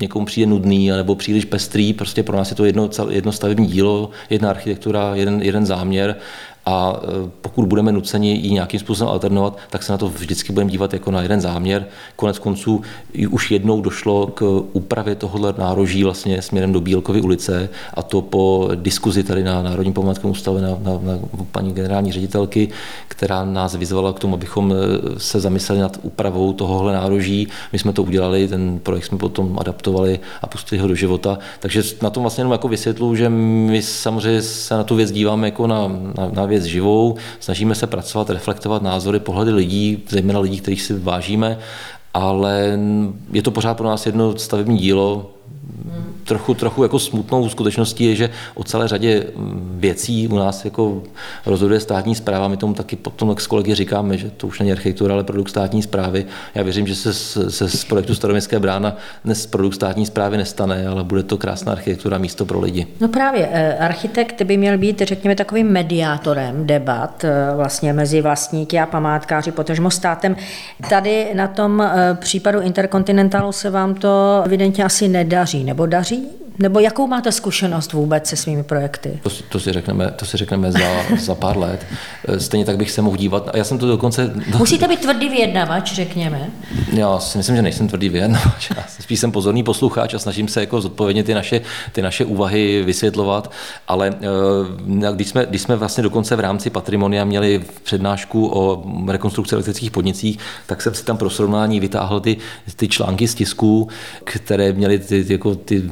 [0.00, 1.92] někomu přijde nudný nebo příliš pestrý.
[1.92, 6.16] Prostě pro nás je to jedno, jedno stavební dílo, jedna architektura, jeden, jeden záměr
[6.66, 10.70] a e, pokud budeme nuceni ji nějakým způsobem alternovat, tak se na to vždycky budeme
[10.70, 11.86] dívat jako na jeden záměr.
[12.16, 12.82] Konec konců
[13.30, 18.70] už jednou došlo k úpravě tohohle nároží vlastně směrem do Bílkovy ulice a to po
[18.74, 21.18] diskuzi tady na Národním památkovém ústavu na, na, na
[21.52, 22.68] paní generální ředitelky,
[23.08, 24.76] která nás vyzvala k tomu, abychom e,
[25.20, 27.48] se zamysleli nad úpravou tohohle nároží.
[27.72, 31.38] My jsme to udělali, ten projekt jsme potom adaptovali a pustili ho do života.
[31.60, 35.46] Takže na tom vlastně jenom jako vysvětlu, že my samozřejmě se na tu věc díváme
[35.46, 40.60] jako na, na, na věc živou, snažíme se pracovat, reflektovat názory, pohledy lidí, zejména lidí,
[40.60, 41.58] kterých si vážíme,
[42.14, 42.78] ale
[43.32, 45.30] je to pořád pro nás jedno stavební dílo,
[46.32, 51.02] trochu, trochu jako smutnou skutečností je, že o celé řadě mm, věcí u nás jako
[51.46, 52.48] rozhoduje státní zpráva.
[52.48, 55.82] My tomu taky potom s kolegy říkáme, že to už není architektura, ale produkt státní
[55.82, 56.26] zprávy.
[56.54, 57.14] Já věřím, že se,
[57.50, 62.18] se z projektu Staroměstské brána dnes produkt státní zprávy nestane, ale bude to krásná architektura,
[62.18, 62.86] místo pro lidi.
[63.00, 68.78] No právě, eh, architekt by měl být, řekněme, takovým mediátorem debat eh, vlastně mezi vlastníky
[68.78, 70.36] a památkáři, potažmo státem.
[70.88, 76.21] Tady na tom eh, případu Interkontinentálu se vám to evidentně asi nedaří, nebo daří?
[76.58, 79.20] Nebo jakou máte zkušenost vůbec se svými projekty?
[79.22, 80.78] To, to si řekneme, to si řekneme za,
[81.18, 81.86] za pár let.
[82.38, 83.50] Stejně tak bych se mohl dívat.
[83.52, 84.34] A já jsem to dokonce...
[84.58, 86.50] Musíte být tvrdý vyjednavač, řekněme.
[86.92, 88.70] Já si myslím, že nejsem tvrdý vyjednavač.
[88.76, 91.60] Já spíš jsem pozorný posluchač a snažím se jako zodpovědně ty naše,
[91.92, 93.52] ty naše úvahy vysvětlovat.
[93.88, 99.54] Ale eh, když jsme, když jsme vlastně dokonce v rámci Patrimonia měli přednášku o rekonstrukci
[99.54, 102.36] elektrických podnicích, tak jsem si tam pro srovnání vytáhl ty,
[102.76, 103.88] ty články z tisku,
[104.24, 105.90] které měly ty, jako ty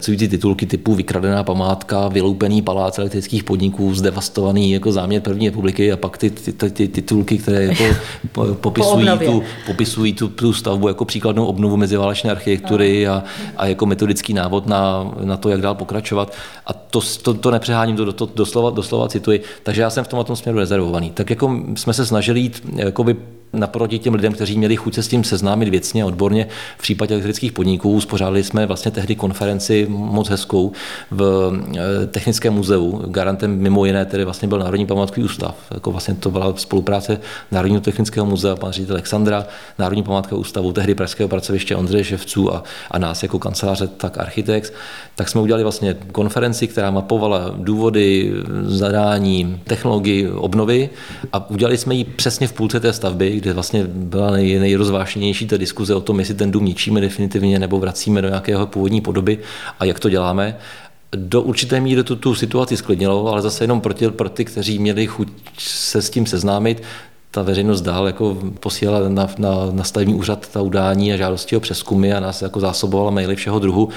[0.00, 5.96] zdrcující titulky typu vykradená památka, vyloupený palác elektrických podniků, zdevastovaný jako záměr první republiky a
[5.96, 7.84] pak ty, ty, ty, ty titulky, které jako
[8.54, 13.24] popisují, po tu, popisují tu, tu stavbu jako příkladnou obnovu meziválečné architektury a,
[13.56, 16.32] a jako metodický návod na, na to, jak dál pokračovat.
[16.66, 19.42] A to, to, to nepřeháním, to, to doslova, doslova cituji.
[19.62, 21.10] Takže já jsem v tomhle tom směru rezervovaný.
[21.10, 23.16] Tak jako jsme se snažili jít jakoby
[23.52, 26.46] naproti těm lidem, kteří měli chuť se s tím seznámit věcně odborně.
[26.78, 30.72] V případě elektrických podniků uspořádali jsme vlastně tehdy konferenci moc hezkou
[31.10, 33.02] v eh, Technickém muzeu.
[33.06, 35.56] Garantem mimo jiné tedy vlastně byl Národní památkový ústav.
[35.74, 39.46] Jako vlastně to byla spolupráce Národního technického muzea, pan ředitel Alexandra,
[39.78, 44.72] Národní památkového ústavu, tehdy Pražského pracoviště Ondřeje Ševců a, a nás jako kanceláře, tak architekt.
[45.14, 48.32] Tak jsme udělali vlastně konferenci, která mapovala důvody,
[48.62, 50.90] zadání, technologii obnovy
[51.32, 55.56] a udělali jsme ji přesně v půlce té stavby, kde vlastně byla nej, nejrozvášenější ta
[55.56, 59.38] diskuze o tom, jestli ten dům ničíme definitivně nebo vracíme do nějakého původní podoby
[59.78, 60.56] a jak to děláme
[61.16, 64.78] do určité míry to tu situaci sklidnilo, ale zase jenom pro ty, pro ty, kteří
[64.78, 66.82] měli chuť se s tím seznámit,
[67.30, 71.60] ta veřejnost dál jako posílala na, na, na stavební úřad ta udání a žádosti o
[71.60, 73.88] přeskumy a nás jako zásobovala maily všeho druhu.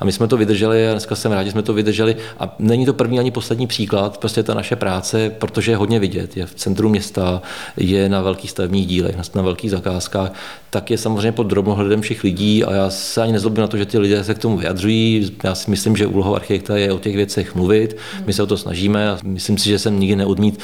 [0.00, 2.16] A my jsme to vydrželi a dneska jsem rád, že jsme to vydrželi.
[2.38, 6.36] A není to první ani poslední příklad, prostě ta naše práce, protože je hodně vidět,
[6.36, 7.42] je v centru města,
[7.76, 10.32] je na velkých stavebních dílech, na velkých zakázkách,
[10.70, 13.86] tak je samozřejmě pod drobnohledem všech lidí a já se ani nezlobím na to, že
[13.86, 15.36] ty lidé se k tomu vyjadřují.
[15.44, 17.96] Já si myslím, že úlohou architekta je o těch věcech mluvit.
[18.26, 20.60] My se o to snažíme a myslím si, že jsem nikdy neodmít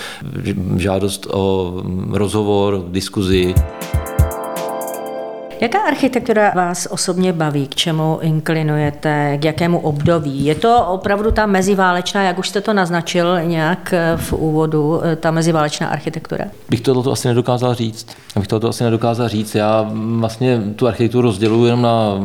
[0.77, 1.75] žádost o
[2.11, 3.55] rozhovor, diskuzi.
[5.65, 7.69] Jaká architektura vás osobně baví?
[7.69, 9.39] K čemu inklinujete?
[9.41, 10.45] K jakému období?
[10.45, 15.89] Je to opravdu ta meziválečná, jak už jste to naznačil nějak v úvodu, ta meziválečná
[15.89, 16.45] architektura?
[16.69, 18.07] Bych to asi nedokázal říct.
[18.39, 19.55] Bych to asi nedokázal říct.
[19.55, 22.21] Já vlastně tu architekturu rozděluji jenom na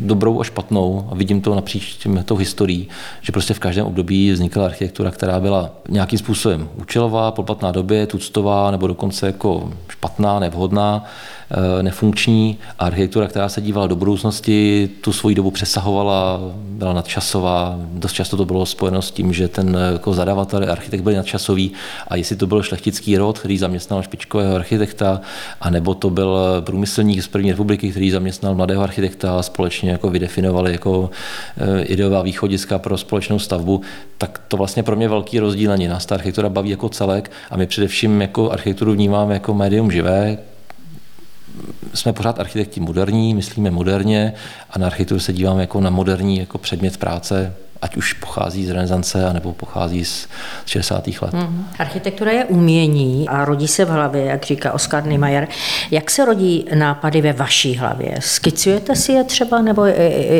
[0.00, 2.88] dobrou a špatnou a vidím to napříč tím, tou historií,
[3.20, 8.70] že prostě v každém období vznikla architektura, která byla nějakým způsobem účelová, podplatná době, tuctová
[8.70, 11.39] nebo dokonce jako špatná, nevhodná Eh,
[11.82, 17.78] nefunkční a architektura, která se dívala do budoucnosti, tu svoji dobu přesahovala, byla nadčasová.
[17.92, 21.72] Dost často to bylo spojeno s tím, že ten eh, jako zadavatel, architekt byl nadčasový
[22.08, 25.20] a jestli to byl šlechtický rod, který zaměstnal špičkového architekta,
[25.60, 30.10] anebo to byl eh, průmyslník z první republiky, který zaměstnal mladého architekta a společně jako
[30.10, 31.10] vydefinovali jako
[31.82, 33.80] ideová východiska pro společnou stavbu,
[34.18, 35.88] tak to vlastně pro mě velký rozdíl není.
[35.88, 40.38] Nás ta architektura baví jako celek a my především jako architekturu vnímáme jako médium živé,
[41.94, 44.32] jsme pořád architekti moderní, myslíme moderně
[44.70, 48.70] a na architekturu se díváme jako na moderní jako předmět práce, ať už pochází z
[48.70, 50.28] renesance, anebo pochází z
[50.66, 51.06] 60.
[51.06, 51.32] let.
[51.32, 51.66] Mm.
[51.78, 55.48] Architektura je umění a rodí se v hlavě, jak říká Oskar Niemeyer.
[55.90, 58.14] Jak se rodí nápady ve vaší hlavě?
[58.20, 59.84] Skicujete si je třeba, nebo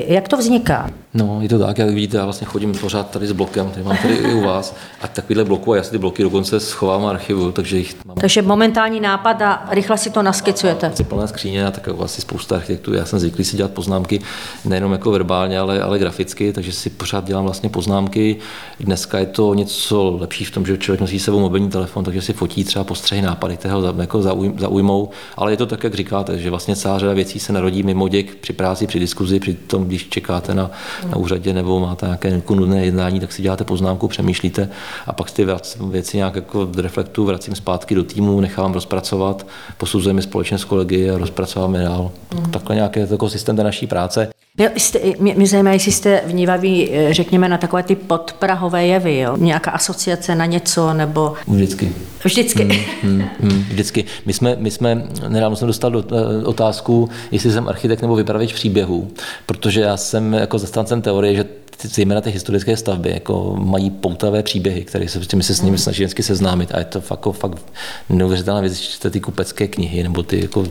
[0.06, 0.90] jak to vzniká?
[1.14, 3.96] No, je to tak, jak vidíte, já vlastně chodím pořád tady s blokem, který mám
[3.96, 4.76] tady i u vás.
[5.02, 8.16] A takovýhle bloku, a já si ty bloky dokonce schovám archivu, takže jich mám.
[8.16, 10.92] Takže momentální nápad a rychle si to naskicujete.
[10.98, 12.94] Je plná skříně a tak asi spousta architektů.
[12.94, 14.20] Já jsem zvyklý si dělat poznámky
[14.64, 18.36] nejenom jako verbálně, ale, ale graficky, takže si pořád dělám vlastně poznámky.
[18.80, 22.32] Dneska je to něco lepší v tom, že člověk nosí sebou mobilní telefon, takže si
[22.32, 24.22] fotí třeba postřehy nápady, které ho jako
[24.58, 25.10] zaujmou.
[25.36, 28.34] Ale je to tak, jak říkáte, že vlastně celá řada věcí se narodí mimo děk
[28.34, 30.70] při práci, při diskuzi, při tom, když čekáte na
[31.10, 34.68] na úřadě nebo máte nějaké jako nudné jednání, tak si děláte poznámku, přemýšlíte
[35.06, 35.46] a pak ty
[35.90, 39.46] věci nějak jako reflektu vracím zpátky do týmu, nechávám rozpracovat,
[39.78, 42.10] posuzujeme společně s kolegy a rozpracováme dál.
[42.34, 42.50] Mm.
[42.50, 44.30] Takhle nějaký jako systém té naší práce.
[44.58, 49.18] Jo, jste, mě, mě zajímá, jestli jste vnímaví, eh, řekněme, na takové ty podprahové jevy,
[49.18, 49.36] jo?
[49.36, 51.34] nějaká asociace na něco, nebo...
[51.48, 51.92] Vždycky.
[52.24, 52.64] Vždycky.
[52.64, 54.04] Hmm, hmm, hmm, vždycky.
[54.26, 58.52] My jsme, my jsme, nedávno jsem dostal do, eh, otázku, jestli jsem architekt nebo vypravěč
[58.52, 59.10] příběhů,
[59.46, 61.44] protože já jsem jako zastáncem teorie, že
[61.82, 66.02] zejména ty historické stavby, jako mají poutavé příběhy, které se, my se s nimi snaží
[66.02, 67.62] vždycky seznámit a je to fakt, jako, fakt
[68.08, 70.66] neuvěřitelná věc, čtete ty kupecké knihy nebo ty, jako,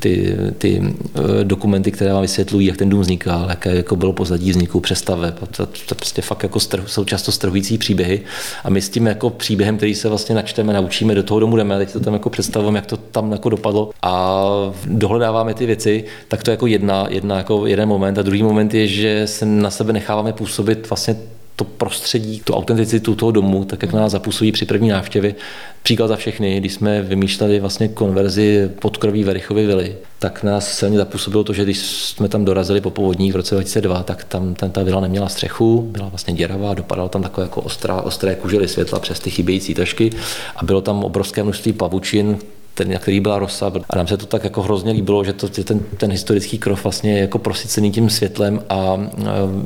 [0.00, 0.82] ty, ty
[1.14, 5.38] eh, dokumenty, které vám vysvětlují, jak ten dům vznikal, jaké jako bylo pozadí vzniku přestaveb.
[5.38, 8.20] To, to, to prostě fakt jako strh, jsou často strhující příběhy
[8.64, 11.78] a my s tím jako příběhem, který se vlastně načteme, naučíme, do toho domu jdeme,
[11.78, 14.44] teď to tam jako představujeme, jak to tam jako dopadlo a
[14.86, 18.74] dohledáváme ty věci, tak to je jako jedna, jedna jako jeden moment a druhý moment
[18.74, 21.16] je, že se na sebe necháváme necháváme působit vlastně
[21.56, 25.34] to prostředí, tu autenticitu toho domu, tak jak na nás zapůsobí při první návštěvě.
[25.82, 31.44] Příklad za všechny, když jsme vymýšleli vlastně konverzi podkroví Verichovy vily, tak nás silně zapůsobilo
[31.44, 34.82] to, že když jsme tam dorazili po povodní v roce 2002, tak tam ten, ta
[34.82, 39.20] vila neměla střechu, byla vlastně děravá, dopadala tam takové jako ostrá, ostré kužely světla přes
[39.20, 40.10] ty chybějící tašky
[40.56, 42.38] a bylo tam obrovské množství pavučin,
[42.78, 43.72] ten, na který byla rosa.
[43.90, 47.12] A nám se to tak jako hrozně líbilo, že to, ten, ten historický krov vlastně
[47.12, 49.00] je jako prosycený tím světlem a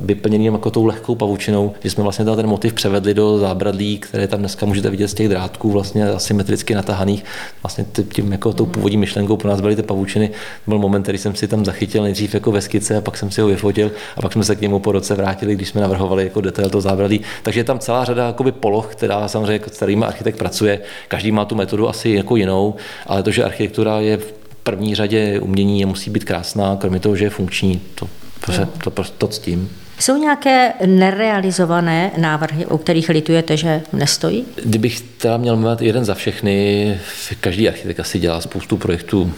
[0.02, 4.40] vyplněný jako tou lehkou pavučinou, že jsme vlastně ten motiv převedli do zábradlí, které tam
[4.40, 7.24] dneska můžete vidět z těch drátků vlastně asymetricky natahaných.
[7.62, 10.30] Vlastně tím jako tou původní myšlenkou pro nás byly ty pavučiny.
[10.66, 13.40] Byl moment, který jsem si tam zachytil nejdřív jako ve skice a pak jsem si
[13.40, 16.40] ho vyfotil a pak jsme se k němu po roce vrátili, když jsme navrhovali jako
[16.40, 17.20] detail to zábradlí.
[17.42, 20.80] Takže je tam celá řada jakoby poloh, která samozřejmě, s kterými architekt pracuje.
[21.08, 22.74] Každý má tu metodu asi jako jinou
[23.06, 27.16] ale to, že architektura je v první řadě umění a musí být krásná, kromě toho,
[27.16, 28.08] že je funkční, to,
[28.46, 28.52] to,
[28.84, 29.70] to, to, to ctím.
[29.98, 34.44] Jsou nějaké nerealizované návrhy, o kterých litujete, že nestojí?
[34.64, 36.98] Kdybych teda měl mít jeden za všechny,
[37.40, 39.32] každý architekt asi dělá spoustu projektů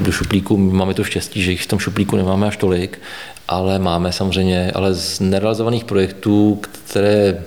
[0.00, 0.56] do šuplíku.
[0.56, 2.98] Máme to štěstí, že jich v tom šuplíku nemáme až tolik,
[3.48, 7.44] ale máme samozřejmě, ale z nerealizovaných projektů, které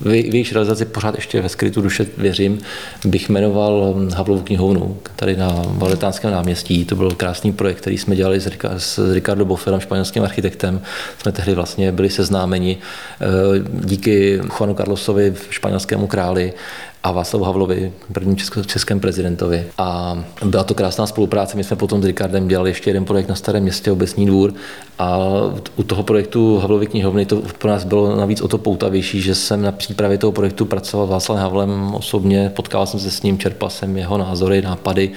[0.00, 2.58] v jejich realizaci pořád ještě ve skrytu duše věřím,
[3.04, 6.84] bych jmenoval Havlovu knihovnu tady na Valetánském náměstí.
[6.84, 10.80] To byl krásný projekt, který jsme dělali s, s Ricardo Bofelem, španělským architektem.
[11.18, 12.76] Jsme tehdy vlastně byli seznámeni
[13.20, 13.26] eh,
[13.70, 16.52] díky Juanu Carlosovi, španělskému králi,
[17.06, 19.66] a Václavu Havlovi, prvním českém prezidentovi.
[19.78, 21.56] A byla to krásná spolupráce.
[21.56, 24.54] My jsme potom s Ricardem dělali ještě jeden projekt na Starém městě, Obecní dvůr.
[24.98, 25.18] A
[25.76, 29.62] u toho projektu Havlovy knihovny to pro nás bylo navíc o to poutavější, že jsem
[29.62, 33.70] na přípravě toho projektu pracoval s Václavem Havlem osobně, potkal jsem se s ním, čerpal
[33.70, 35.10] jsem jeho názory, nápady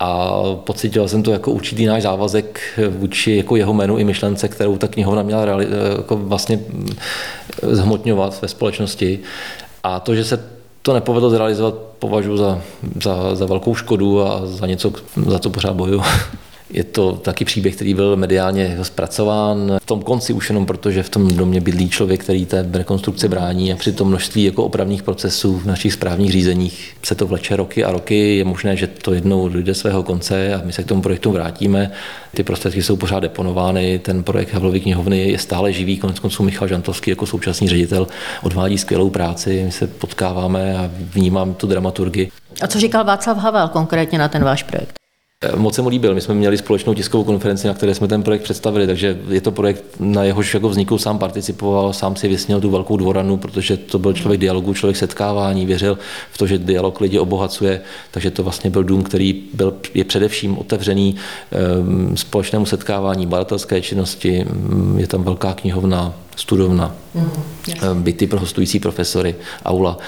[0.00, 4.76] a pocítil jsem to jako určitý náš závazek vůči jako jeho jménu i myšlence, kterou
[4.76, 6.60] ta knihovna měla reali- jako vlastně
[7.62, 9.18] zhmotňovat ve společnosti.
[9.82, 12.60] A to, že se to nepovedlo zrealizovat, považuji za,
[13.02, 14.92] za, za velkou škodu a za něco,
[15.26, 16.02] za co pořád bojuju.
[16.72, 21.02] Je to taky příběh, který byl mediálně zpracován v tom konci už jenom proto, že
[21.02, 25.02] v tom domě bydlí člověk, který té rekonstrukce brání a při tom množství jako opravných
[25.02, 28.36] procesů v našich správních řízeních se to vleče roky a roky.
[28.36, 31.90] Je možné, že to jednou dojde svého konce a my se k tomu projektu vrátíme.
[32.34, 36.68] Ty prostředky jsou pořád deponovány, ten projekt Havlovy knihovny je stále živý, konec konců Michal
[36.68, 38.06] Žantovský jako současný ředitel
[38.42, 42.30] odvádí skvělou práci, my se potkáváme a vnímám tu dramaturgii.
[42.62, 44.99] A co říkal Václav Havel konkrétně na ten váš projekt?
[45.56, 46.14] Moc se mu líbil.
[46.14, 49.52] My jsme měli společnou tiskovou konferenci, na které jsme ten projekt představili, takže je to
[49.52, 53.98] projekt, na jehož jako vzniku sám participoval, sám si vysněl tu velkou dvoranu, protože to
[53.98, 55.98] byl člověk dialogu, člověk setkávání, věřil
[56.32, 60.58] v to, že dialog lidi obohacuje, takže to vlastně byl dům, který byl, je především
[60.58, 61.16] otevřený
[61.80, 67.30] um, společnému setkávání, badatelské činnosti, um, je tam velká knihovna, studovna, mm,
[68.02, 69.98] byty pro hostující profesory, aula.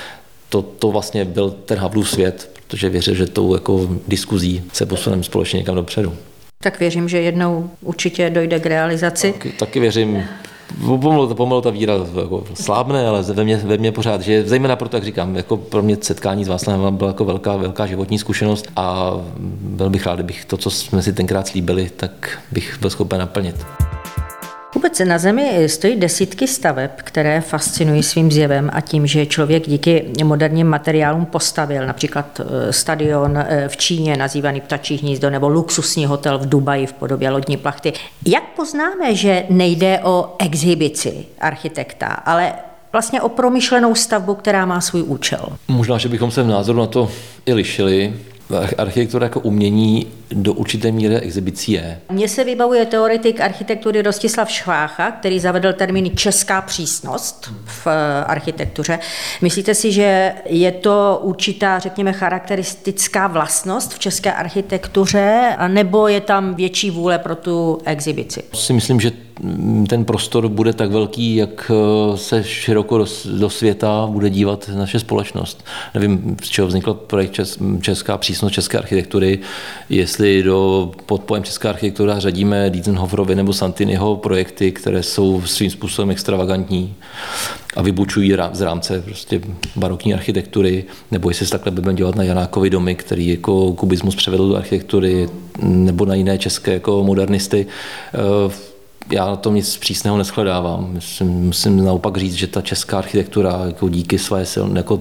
[0.49, 5.23] To, to vlastně byl ten Havlův svět, protože věřím, že tou jako diskuzí se posuneme
[5.23, 6.15] společně někam dopředu.
[6.63, 9.33] Tak věřím, že jednou určitě dojde k realizaci.
[9.33, 10.23] Taky, taky věřím,
[10.87, 14.97] pomalu, pomalu ta víra jako slábne, ale ve mně, ve mně pořád, že zejména proto,
[14.97, 19.13] jak říkám, jako pro mě setkání s Václavem byla jako velká, velká životní zkušenost a
[19.61, 23.57] byl bych rád, kdybych to, co jsme si tenkrát slíbili, tak bych byl schopen naplnit.
[24.83, 30.05] Vůbec na Zemi stojí desítky staveb, které fascinují svým zjevem a tím, že člověk díky
[30.25, 36.39] moderním materiálům postavil například eh, stadion eh, v Číně nazývaný Ptačí hnízdo nebo luxusní hotel
[36.39, 37.93] v Dubaji v podobě lodní plachty.
[38.27, 42.53] Jak poznáme, že nejde o exhibici architekta, ale
[42.93, 45.49] vlastně o promyšlenou stavbu, která má svůj účel?
[45.69, 47.11] Možná, že bychom se v názoru na to
[47.47, 48.15] i lišili.
[48.79, 52.01] Architektura jako umění do určité míry exibicí je.
[52.13, 58.99] Mně se vybavuje teoretik architektury Rostislav Švácha, který zavedl termín česká přísnost v eh, architektuře.
[59.43, 66.55] Myslíte si, že je to určitá, řekněme, charakteristická vlastnost v české architektuře, nebo je tam
[66.55, 68.43] větší vůle pro tu exibici?
[68.55, 69.13] Si myslím, že
[69.89, 73.07] ten prostor bude tak velký, jak eh, se široko do,
[73.39, 75.65] do světa bude dívat naše společnost.
[75.95, 77.41] Nevím, z čeho vznikl projekt
[77.81, 79.39] Česká přísnost české architektury,
[79.89, 86.11] jestli do pod pojem česká architektura řadíme Dietzenhoferovi nebo Santiniho projekty, které jsou svým způsobem
[86.11, 86.95] extravagantní
[87.77, 89.41] a vybučují z rámce prostě
[89.77, 94.49] barokní architektury, nebo jestli se takhle budeme dělat na Janákovi domy, který jako kubismus převedl
[94.49, 95.29] do architektury,
[95.63, 97.67] nebo na jiné české jako modernisty.
[98.15, 98.72] Eh,
[99.11, 100.91] já na tom nic přísného neschledávám.
[100.93, 105.01] Musím, musím naopak říct, že ta česká architektura jako díky své silné, jako,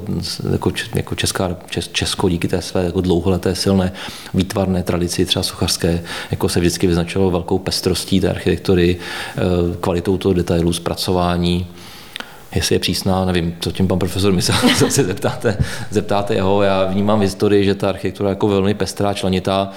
[0.52, 3.92] jako, jako česká, čes, Česko díky té své jako dlouholeté silné
[4.34, 8.98] výtvarné tradici, třeba sochařské, jako se vždycky vyznačovalo velkou pestrostí té architektury,
[9.38, 9.42] eh,
[9.82, 11.68] kvalitou toho detailu, zpracování,
[12.56, 15.58] jestli je přísná, nevím, co tím pan profesor myslel, co se zeptáte,
[15.90, 16.64] zeptáte jeho.
[16.64, 19.70] Já vnímám v historii, že ta architektura je jako velmi pestrá, členitá.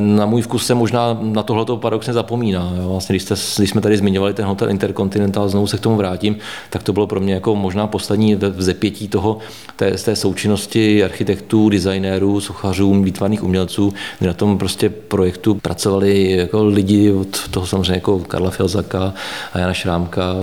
[0.00, 2.72] Na můj vkus se možná na tohleto paradoxně zapomíná.
[2.76, 2.88] Jo.
[2.88, 6.36] Vlastně, když, jste, když, jsme tady zmiňovali ten hotel Intercontinental, znovu se k tomu vrátím,
[6.70, 9.38] tak to bylo pro mě jako možná poslední vzepětí toho,
[9.76, 16.30] té, z té součinnosti architektů, designérů, sochařů, výtvarných umělců, kdy na tom prostě projektu pracovali
[16.30, 19.14] jako lidi od toho samozřejmě jako Karla Filzaka
[19.52, 20.34] a Jana Šrámka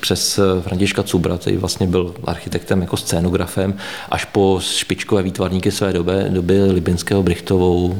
[0.00, 3.74] přes Františka Cubra, který vlastně byl architektem jako scénografem,
[4.08, 7.98] až po špičkové výtvarníky své doby, doby Libinského, Brichtovou,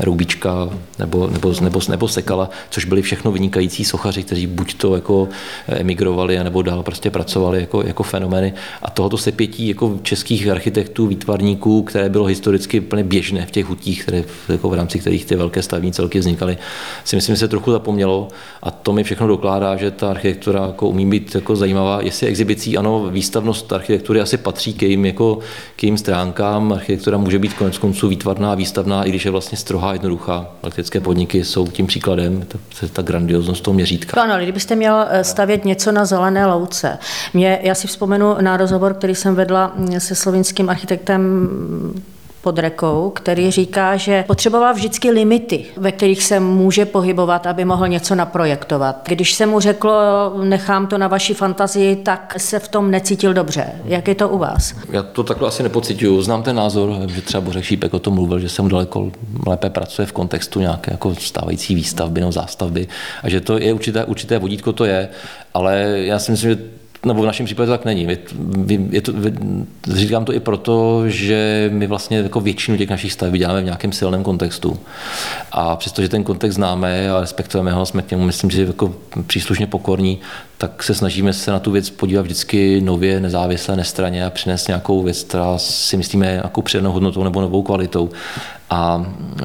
[0.00, 5.28] Roubička nebo, nebo, nebo, nebo Sekala, což byli všechno vynikající sochaři, kteří buď to jako
[5.66, 8.52] emigrovali, nebo dál prostě pracovali jako, jako fenomény.
[8.82, 14.02] A tohoto sepětí jako českých architektů, výtvarníků, které bylo historicky plně běžné v těch hutích,
[14.02, 16.58] které, jako v rámci kterých ty velké stavní celky vznikaly,
[17.04, 18.28] si myslím, že se trochu zapomnělo.
[18.62, 22.02] A to mi všechno dokládá, že ta architektura jako umí být jako zajímavá.
[22.02, 25.38] Jestli exibicí, ano, výstavnost architektury asi patří k jejím, jako,
[25.76, 26.72] k jejím stránkám.
[26.72, 30.46] Architektura může být konec konců výtvarná, výstavná, i když je vlastně strohá, jednoduchá.
[30.62, 32.58] Elektrické podniky jsou tím příkladem, ta,
[32.92, 34.22] ta grandioznost toho měřítka.
[34.22, 36.98] Ano, kdybyste měl eh, stavět něco na zelené louce.
[37.34, 41.48] Mě, já si vzpomenu na rozhovor, který jsem vedla mm, se slovinským architektem
[42.44, 47.88] pod rekou, který říká, že potřeboval vždycky limity, ve kterých se může pohybovat, aby mohl
[47.88, 49.08] něco naprojektovat.
[49.08, 49.92] Když se mu řeklo,
[50.44, 53.66] nechám to na vaši fantazii, tak se v tom necítil dobře.
[53.84, 54.74] Jak je to u vás?
[54.90, 56.22] Já to takhle asi nepocituju.
[56.22, 59.10] Znám ten názor, že třeba Bořek Šípek o tom mluvil, že se mu daleko
[59.46, 62.88] lépe pracuje v kontextu nějaké jako stávající výstavby nebo zástavby
[63.22, 65.08] a že to je určité, určité vodítko, to je,
[65.54, 66.58] ale já si myslím, že
[67.04, 68.08] nebo v našem případě to tak není.
[68.90, 69.12] Je, to,
[69.88, 73.92] říkám to i proto, že my vlastně jako většinu těch našich staveb děláme v nějakém
[73.92, 74.78] silném kontextu.
[75.52, 78.94] A přestože ten kontext známe a respektujeme ho, jsme k němu, myslím, že jako
[79.26, 80.18] příslušně pokorní,
[80.58, 85.02] tak se snažíme se na tu věc podívat vždycky nově, nezávisle, nestraně a přinést nějakou
[85.02, 88.10] věc, která si myslíme nějakou přidanou hodnotou nebo novou kvalitou.
[88.70, 89.06] A
[89.42, 89.44] e,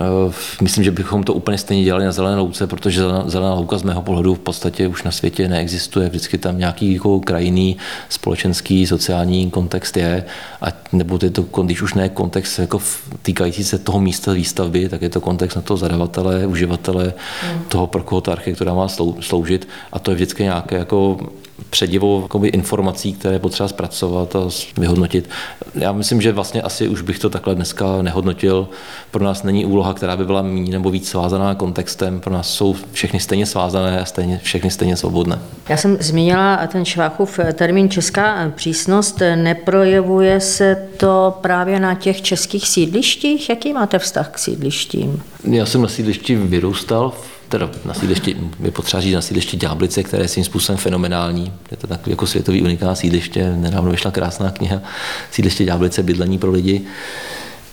[0.61, 4.01] myslím, že bychom to úplně stejně dělali na zelené louce, protože zelená louka z mého
[4.01, 6.09] pohledu v podstatě už na světě neexistuje.
[6.09, 7.77] Vždycky tam nějaký jako krajinný,
[8.09, 10.25] společenský, sociální kontext je.
[10.61, 12.81] A nebo je to, když už ne kontext jako
[13.21, 17.13] týkající se toho místa výstavby, tak je to kontext na toho zadavatele, uživatele,
[17.53, 17.63] mm.
[17.67, 18.87] toho, pro koho ta architektura má
[19.19, 19.67] sloužit.
[19.91, 21.17] A to je vždycky nějaké jako
[21.69, 24.39] předivo jakoby, informací, které je potřeba zpracovat a
[24.77, 25.29] vyhodnotit.
[25.75, 28.67] Já myslím, že vlastně asi už bych to takhle dneska nehodnotil.
[29.11, 32.19] Pro nás není úloha, která by byla méně nebo víc svázaná kontextem.
[32.19, 35.39] Pro nás jsou všechny stejně svázané a stejně, všechny stejně svobodné.
[35.69, 39.21] Já jsem zmínila ten Šváchův termín česká přísnost.
[39.35, 43.49] Neprojevuje se to právě na těch českých sídlištích?
[43.49, 45.23] Jaký máte vztah k sídlištím?
[45.43, 50.03] Já jsem na sídlišti vyrůstal v teda na sídliště, je potřeba říct na sídliště Ďáblice,
[50.03, 51.53] které je svým způsobem fenomenální.
[51.71, 53.55] Je to tak jako světový unikát sídliště.
[53.55, 54.81] Nedávno vyšla krásná kniha
[55.31, 56.81] Sídliště Ďáblice, bydlení pro lidi.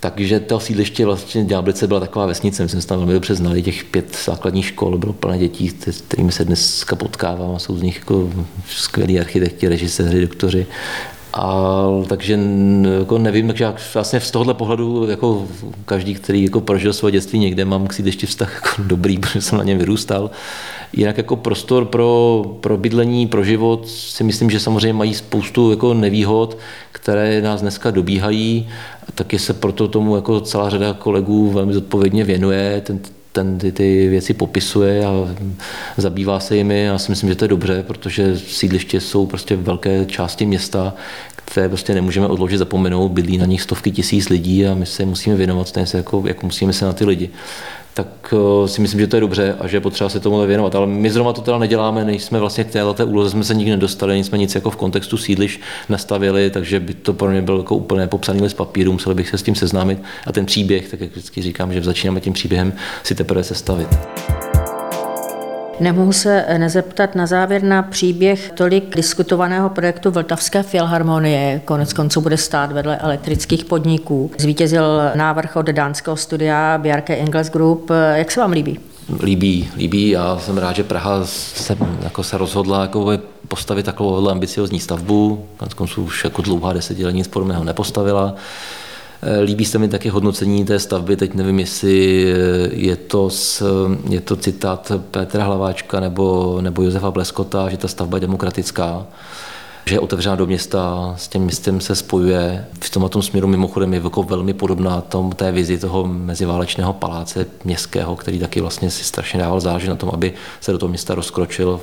[0.01, 3.63] Takže to sídliště vlastně Ďáblice byla taková vesnice, my jsme se tam velmi dobře znali,
[3.63, 7.99] těch pět základních škol, bylo plné dětí, s kterými se dneska potkávám, jsou z nich
[7.99, 8.31] jako
[8.69, 10.67] skvělí architekti, režiséři, doktoři
[11.39, 12.39] a, takže
[12.99, 15.47] jako nevím, takže vlastně z tohohle pohledu jako
[15.85, 19.59] každý, který jako prožil svoje dětství někde, mám k sídlišti vztah jako dobrý, protože jsem
[19.59, 20.31] na něm vyrůstal.
[20.93, 25.95] Jinak jako prostor pro, pro bydlení, pro život si myslím, že samozřejmě mají spoustu jako
[25.95, 26.59] nevýhod,
[26.93, 28.69] které nás dneska dobíhají.
[29.15, 32.83] Taky se proto tomu jako celá řada kolegů velmi zodpovědně věnuje.
[32.87, 33.01] Ten,
[33.37, 35.13] ten ty, ty věci popisuje a
[35.97, 36.85] zabývá se jimi.
[36.85, 40.95] Já si myslím, že to je dobře, protože sídliště jsou prostě velké části města,
[41.37, 45.37] které prostě nemůžeme odložit, zapomenout, bydlí na nich stovky tisíc lidí a my se musíme
[45.37, 47.31] věnovat stejně jako, jako musíme se na ty lidi
[47.97, 48.35] tak
[48.65, 50.75] eh, si myslím, že to je dobře a že je potřeba se tomu věnovat.
[50.75, 54.17] Ale my zrovna to teda neděláme, nejsme vlastně k této úloze, jsme se nikdy nedostali,
[54.17, 57.77] nic jsme nic jako v kontextu sídliš nastavili, takže by to pro mě bylo jako
[57.77, 61.11] úplně popsaný list papíru, museli bych se s tím seznámit a ten příběh, tak jak
[61.11, 62.73] vždycky říkám, že začínáme tím příběhem
[63.03, 63.89] si teprve sestavit.
[65.81, 71.61] Nemohu se nezeptat na závěr na příběh tolik diskutovaného projektu Vltavské filharmonie.
[71.65, 74.31] Konec konců bude stát vedle elektrických podniků.
[74.39, 77.91] Zvítězil návrh od dánského studia Bjarke Ingles Group.
[78.15, 78.81] Jak se vám líbí?
[79.23, 80.09] Líbí, líbí.
[80.09, 83.11] Já jsem rád, že Praha se, jako se rozhodla jako
[83.49, 85.47] postavit takovou ambiciozní stavbu.
[85.57, 88.35] Konec konců už jako dlouhá desetiletí nic podobného nepostavila.
[89.29, 93.63] Eh, líbí se mi taky hodnocení té stavby, teď nevím, jestli eh, je to, z,
[94.09, 99.07] je to citát Petra Hlaváčka nebo, nebo Josefa Bleskota, že ta stavba je demokratická
[99.89, 102.67] že je otevřená do města, s tím městem se spojuje.
[102.81, 108.17] V tomhle směru mimochodem je jako velmi podobná tom, té vizi toho meziválečného paláce městského,
[108.17, 111.81] který taky vlastně si strašně dával záležet na tom, aby se do toho města rozkročil,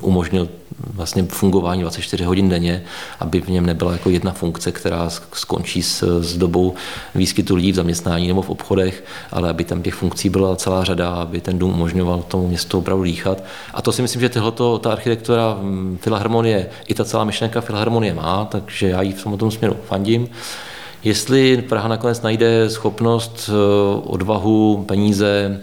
[0.00, 0.48] umožnil
[0.94, 2.82] vlastně fungování 24 hodin denně,
[3.20, 6.74] aby v něm nebyla jako jedna funkce, která skončí s, s dobou
[7.14, 11.10] výskytu lidí v zaměstnání nebo v obchodech, ale aby tam těch funkcí byla celá řada,
[11.10, 13.44] aby ten dům umožňoval tomu městu opravdu dýchat.
[13.74, 18.14] A to si myslím, že tohleto, ta architektura hm, filharmonie, i ta celá myšlenka filharmonie
[18.14, 20.28] má, takže já jí v tomto směru fandím.
[21.04, 23.52] Jestli Praha nakonec najde schopnost, eh,
[24.04, 25.60] odvahu, peníze,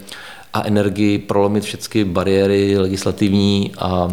[0.53, 4.07] a energii prolomit všechny bariéry legislativní a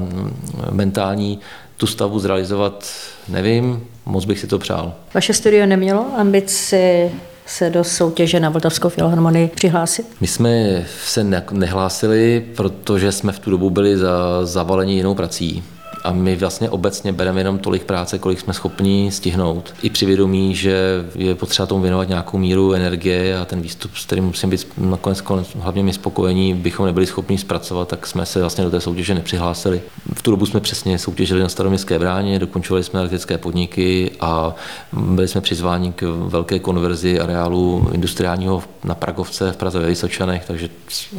[0.70, 1.38] mentální,
[1.76, 2.84] tu stavbu zrealizovat,
[3.28, 4.93] nevím, moc bych si to přál.
[5.14, 7.11] Vaše studio nemělo ambici
[7.47, 10.07] se do soutěže na Vltavskou filharmonii přihlásit?
[10.20, 15.62] My jsme se nehlásili, protože jsme v tu dobu byli za, zavaleni jinou prací
[16.05, 19.74] a my vlastně obecně bereme jenom tolik práce, kolik jsme schopni stihnout.
[19.82, 24.07] I při vědomí, že je potřeba tomu věnovat nějakou míru energie a ten výstup, s
[24.07, 25.22] kterým musím být nakonec
[25.59, 29.82] hlavně my spokojení, bychom nebyli schopni zpracovat, tak jsme se vlastně do té soutěže nepřihlásili.
[30.14, 34.55] V tu dobu jsme přesně soutěžili na staroměstské bráně, dokončovali jsme elektrické podniky a
[34.92, 40.68] byli jsme přizváni k velké konverzi areálu industriálního na Pragovce v Praze ve Vysočanech, takže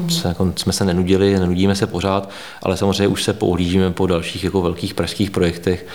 [0.07, 2.29] se, jako, jsme se nenudili, nenudíme se pořád,
[2.63, 5.85] ale samozřejmě už se pouhlížíme po dalších jako velkých pražských projektech,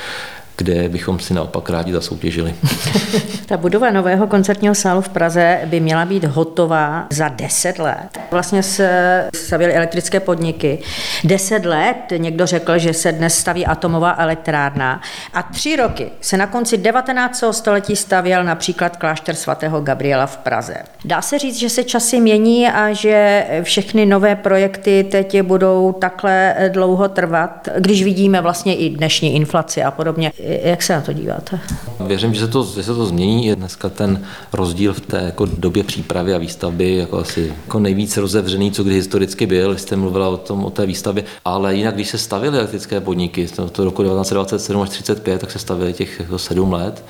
[0.57, 2.55] kde bychom si naopak rádi zasoutěžili.
[3.47, 8.19] Ta budova nového koncertního sálu v Praze by měla být hotová za 10 let.
[8.31, 10.79] Vlastně se stavily elektrické podniky.
[11.25, 15.01] 10 let někdo řekl, že se dnes staví atomová elektrárna
[15.35, 17.45] a tři roky se na konci 19.
[17.51, 20.77] století stavěl například klášter svatého Gabriela v Praze.
[21.05, 26.55] Dá se říct, že se časy mění a že všechny nové projekty teď budou takhle
[26.69, 30.33] dlouho trvat, když vidíme vlastně i dnešní inflaci a podobně.
[30.47, 31.61] Jak se na to díváte?
[32.01, 33.47] Věřím, že se to, že se to změní.
[33.47, 34.23] Je dneska ten
[34.53, 38.95] rozdíl v té jako době přípravy a výstavby jako asi jako nejvíc rozevřený, co kdy
[38.95, 39.79] historicky byl.
[39.79, 41.25] Jste mluvila o tom, o té výstavbě.
[41.45, 45.59] Ale jinak, když se stavily elektrické podniky, to, to roku 1927 až 35, tak se
[45.59, 47.05] stavily těch jako sedm let.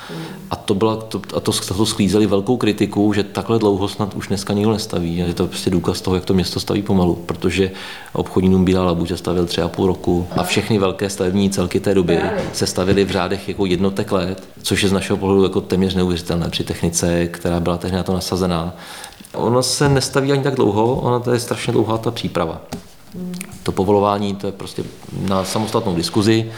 [0.50, 4.28] A to, byla, to, a to, to sklízeli velkou kritiku, že takhle dlouho snad už
[4.28, 5.16] dneska nikdo nestaví.
[5.16, 7.70] Je to prostě důkaz toho, jak to město staví pomalu, protože
[8.12, 11.94] obchodní dům Bílá Labuť stavil tři a půl roku a všechny velké stavební celky té
[11.94, 12.20] doby
[12.52, 16.48] se stavily v řádech jako jednotek let, což je z našeho pohledu jako téměř neuvěřitelné
[16.48, 18.74] při technice, která byla tehdy na to nasazená.
[19.34, 22.60] Ono se nestaví ani tak dlouho, ona to je strašně dlouhá ta příprava.
[23.62, 24.84] To povolování, to je prostě
[25.28, 26.52] na samostatnou diskuzi.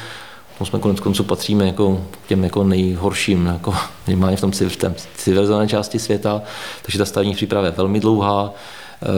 [0.58, 3.74] To jsme konec konců patříme jako k těm jako nejhorším, jako
[4.06, 4.52] minimálně v tom,
[5.14, 6.42] civilizované části světa,
[6.82, 8.52] takže ta stavní příprava je velmi dlouhá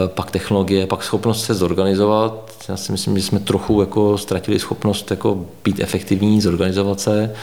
[0.06, 2.50] pak technologie, pak schopnost se zorganizovat.
[2.68, 7.34] Já si myslím, že jsme trochu jako ztratili schopnost jako být efektivní, zorganizovat se,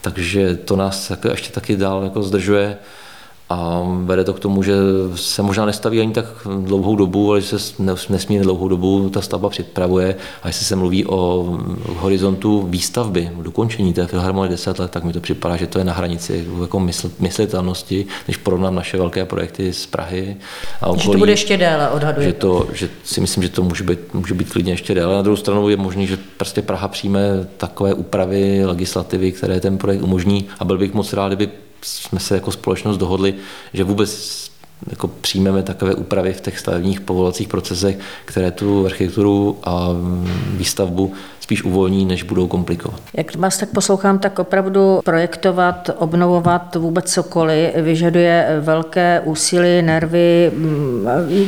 [0.00, 2.78] takže to nás jako ještě taky dál jako zdržuje
[3.50, 4.74] a vede to k tomu, že
[5.14, 6.24] se možná nestaví ani tak
[6.60, 11.06] dlouhou dobu, ale že se nesmírně dlouhou dobu ta stavba připravuje a jestli se mluví
[11.06, 11.48] o
[11.86, 15.92] horizontu výstavby, dokončení té filharmonie 10 let, tak mi to připadá, že to je na
[15.92, 20.36] hranici jako mysl, myslitelnosti, když porovnám naše velké projekty z Prahy
[20.80, 21.02] a okolí.
[21.02, 22.26] Že to bude ještě déle, odhaduje.
[22.26, 25.16] Že, to, že si myslím, že to může být, může být klidně ještě déle.
[25.16, 30.02] Na druhou stranu je možné, že prostě Praha přijme takové úpravy legislativy, které ten projekt
[30.02, 31.48] umožní a byl bych moc rád, kdyby
[31.82, 33.34] jsme se jako společnost dohodli,
[33.72, 34.50] že vůbec
[34.90, 39.88] jako přijmeme takové úpravy v těch stavebních povolovacích procesech, které tu architekturu a
[40.46, 43.00] výstavbu spíš uvolní, než budou komplikovat.
[43.14, 50.52] Jak vás tak poslouchám, tak opravdu projektovat, obnovovat vůbec cokoliv vyžaduje velké úsilí, nervy.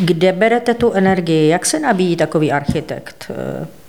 [0.01, 1.49] Kde berete tu energii?
[1.49, 3.31] Jak se nabíjí takový architekt?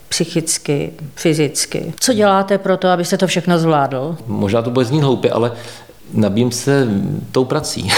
[0.10, 1.94] psychicky, fyzicky.
[2.00, 4.16] Co děláte pro to, abyste to všechno zvládl?
[4.28, 5.52] Možná to bude znít hloupě, ale
[6.14, 6.88] nabím se
[7.32, 7.92] tou prací.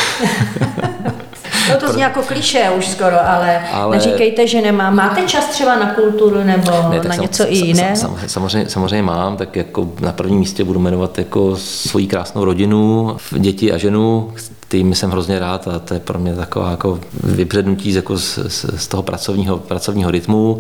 [1.70, 4.96] No to zní jako kliše už skoro, ale, ale neříkejte, že nemám.
[4.96, 7.96] Máte čas třeba na kulturu nebo ne, na sam, něco sam, i jiné?
[7.96, 13.18] Sam, samozřejmě, samozřejmě mám, tak jako na prvním místě budu jmenovat jako svoji krásnou rodinu,
[13.32, 14.34] děti a ženu,
[14.76, 18.40] kterými jsem hrozně rád a to je pro mě taková jako vybřednutí z, jako z,
[18.78, 20.60] z, toho pracovního, pracovního rytmu.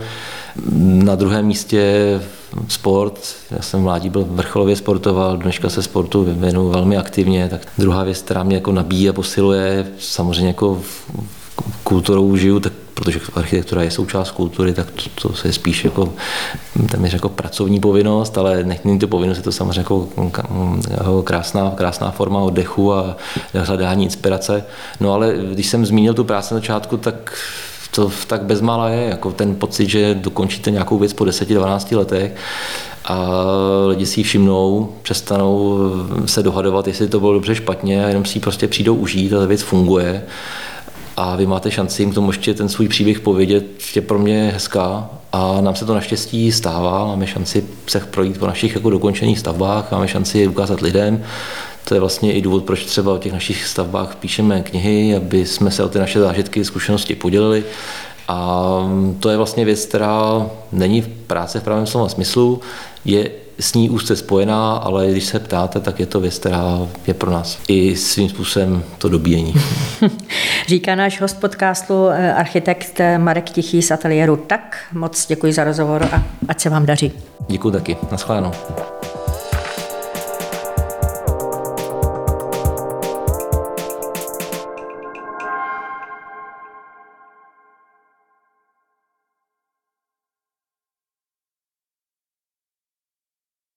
[0.79, 2.21] Na druhém místě
[2.67, 3.35] sport.
[3.51, 7.47] Já jsem mládí byl vrcholově sportoval, dneška se sportu věnuju velmi aktivně.
[7.49, 10.81] Tak druhá věc, která mě jako nabíjí a posiluje, samozřejmě jako
[11.83, 14.87] kulturou žiju, tak protože architektura je součást kultury, tak
[15.21, 16.13] to, to je spíš jako,
[16.91, 20.07] téměř jako pracovní povinnost, ale není to povinnost, je to samozřejmě jako,
[20.89, 23.17] jako krásná, krásná forma oddechu a
[23.53, 24.63] hledání inspirace.
[24.99, 27.37] No ale když jsem zmínil tu práci na začátku, tak
[27.91, 32.35] to tak bezmála je, jako ten pocit, že dokončíte nějakou věc po 10-12 letech
[33.05, 33.29] a
[33.87, 35.79] lidi si ji všimnou, přestanou
[36.25, 39.39] se dohadovat, jestli to bylo dobře, špatně a jenom si ji prostě přijdou užít a
[39.39, 40.23] ta věc funguje
[41.17, 45.09] a vy máte šanci jim tomu ještě ten svůj příběh povědět, je pro mě hezká.
[45.31, 49.91] A nám se to naštěstí stává, máme šanci se projít po našich jako dokončených stavbách,
[49.91, 51.23] máme šanci je ukázat lidem,
[51.87, 55.71] to je vlastně i důvod, proč třeba o těch našich stavbách píšeme knihy, aby jsme
[55.71, 57.63] se o ty naše zážitky, zkušenosti podělili.
[58.27, 58.79] A
[59.19, 62.61] to je vlastně věc, která není v práci v pravém slova smyslu,
[63.05, 67.13] je s ní úzce spojená, ale když se ptáte, tak je to věc, která je
[67.13, 69.53] pro nás i svým způsobem to dobíjení.
[70.67, 74.77] Říká náš host podcastu eh, architekt Marek Tichý z ateliéru Tak.
[74.93, 77.11] Moc děkuji za rozhovor a ať se vám daří.
[77.47, 77.97] Děkuji taky.
[78.11, 78.51] Naschledanou.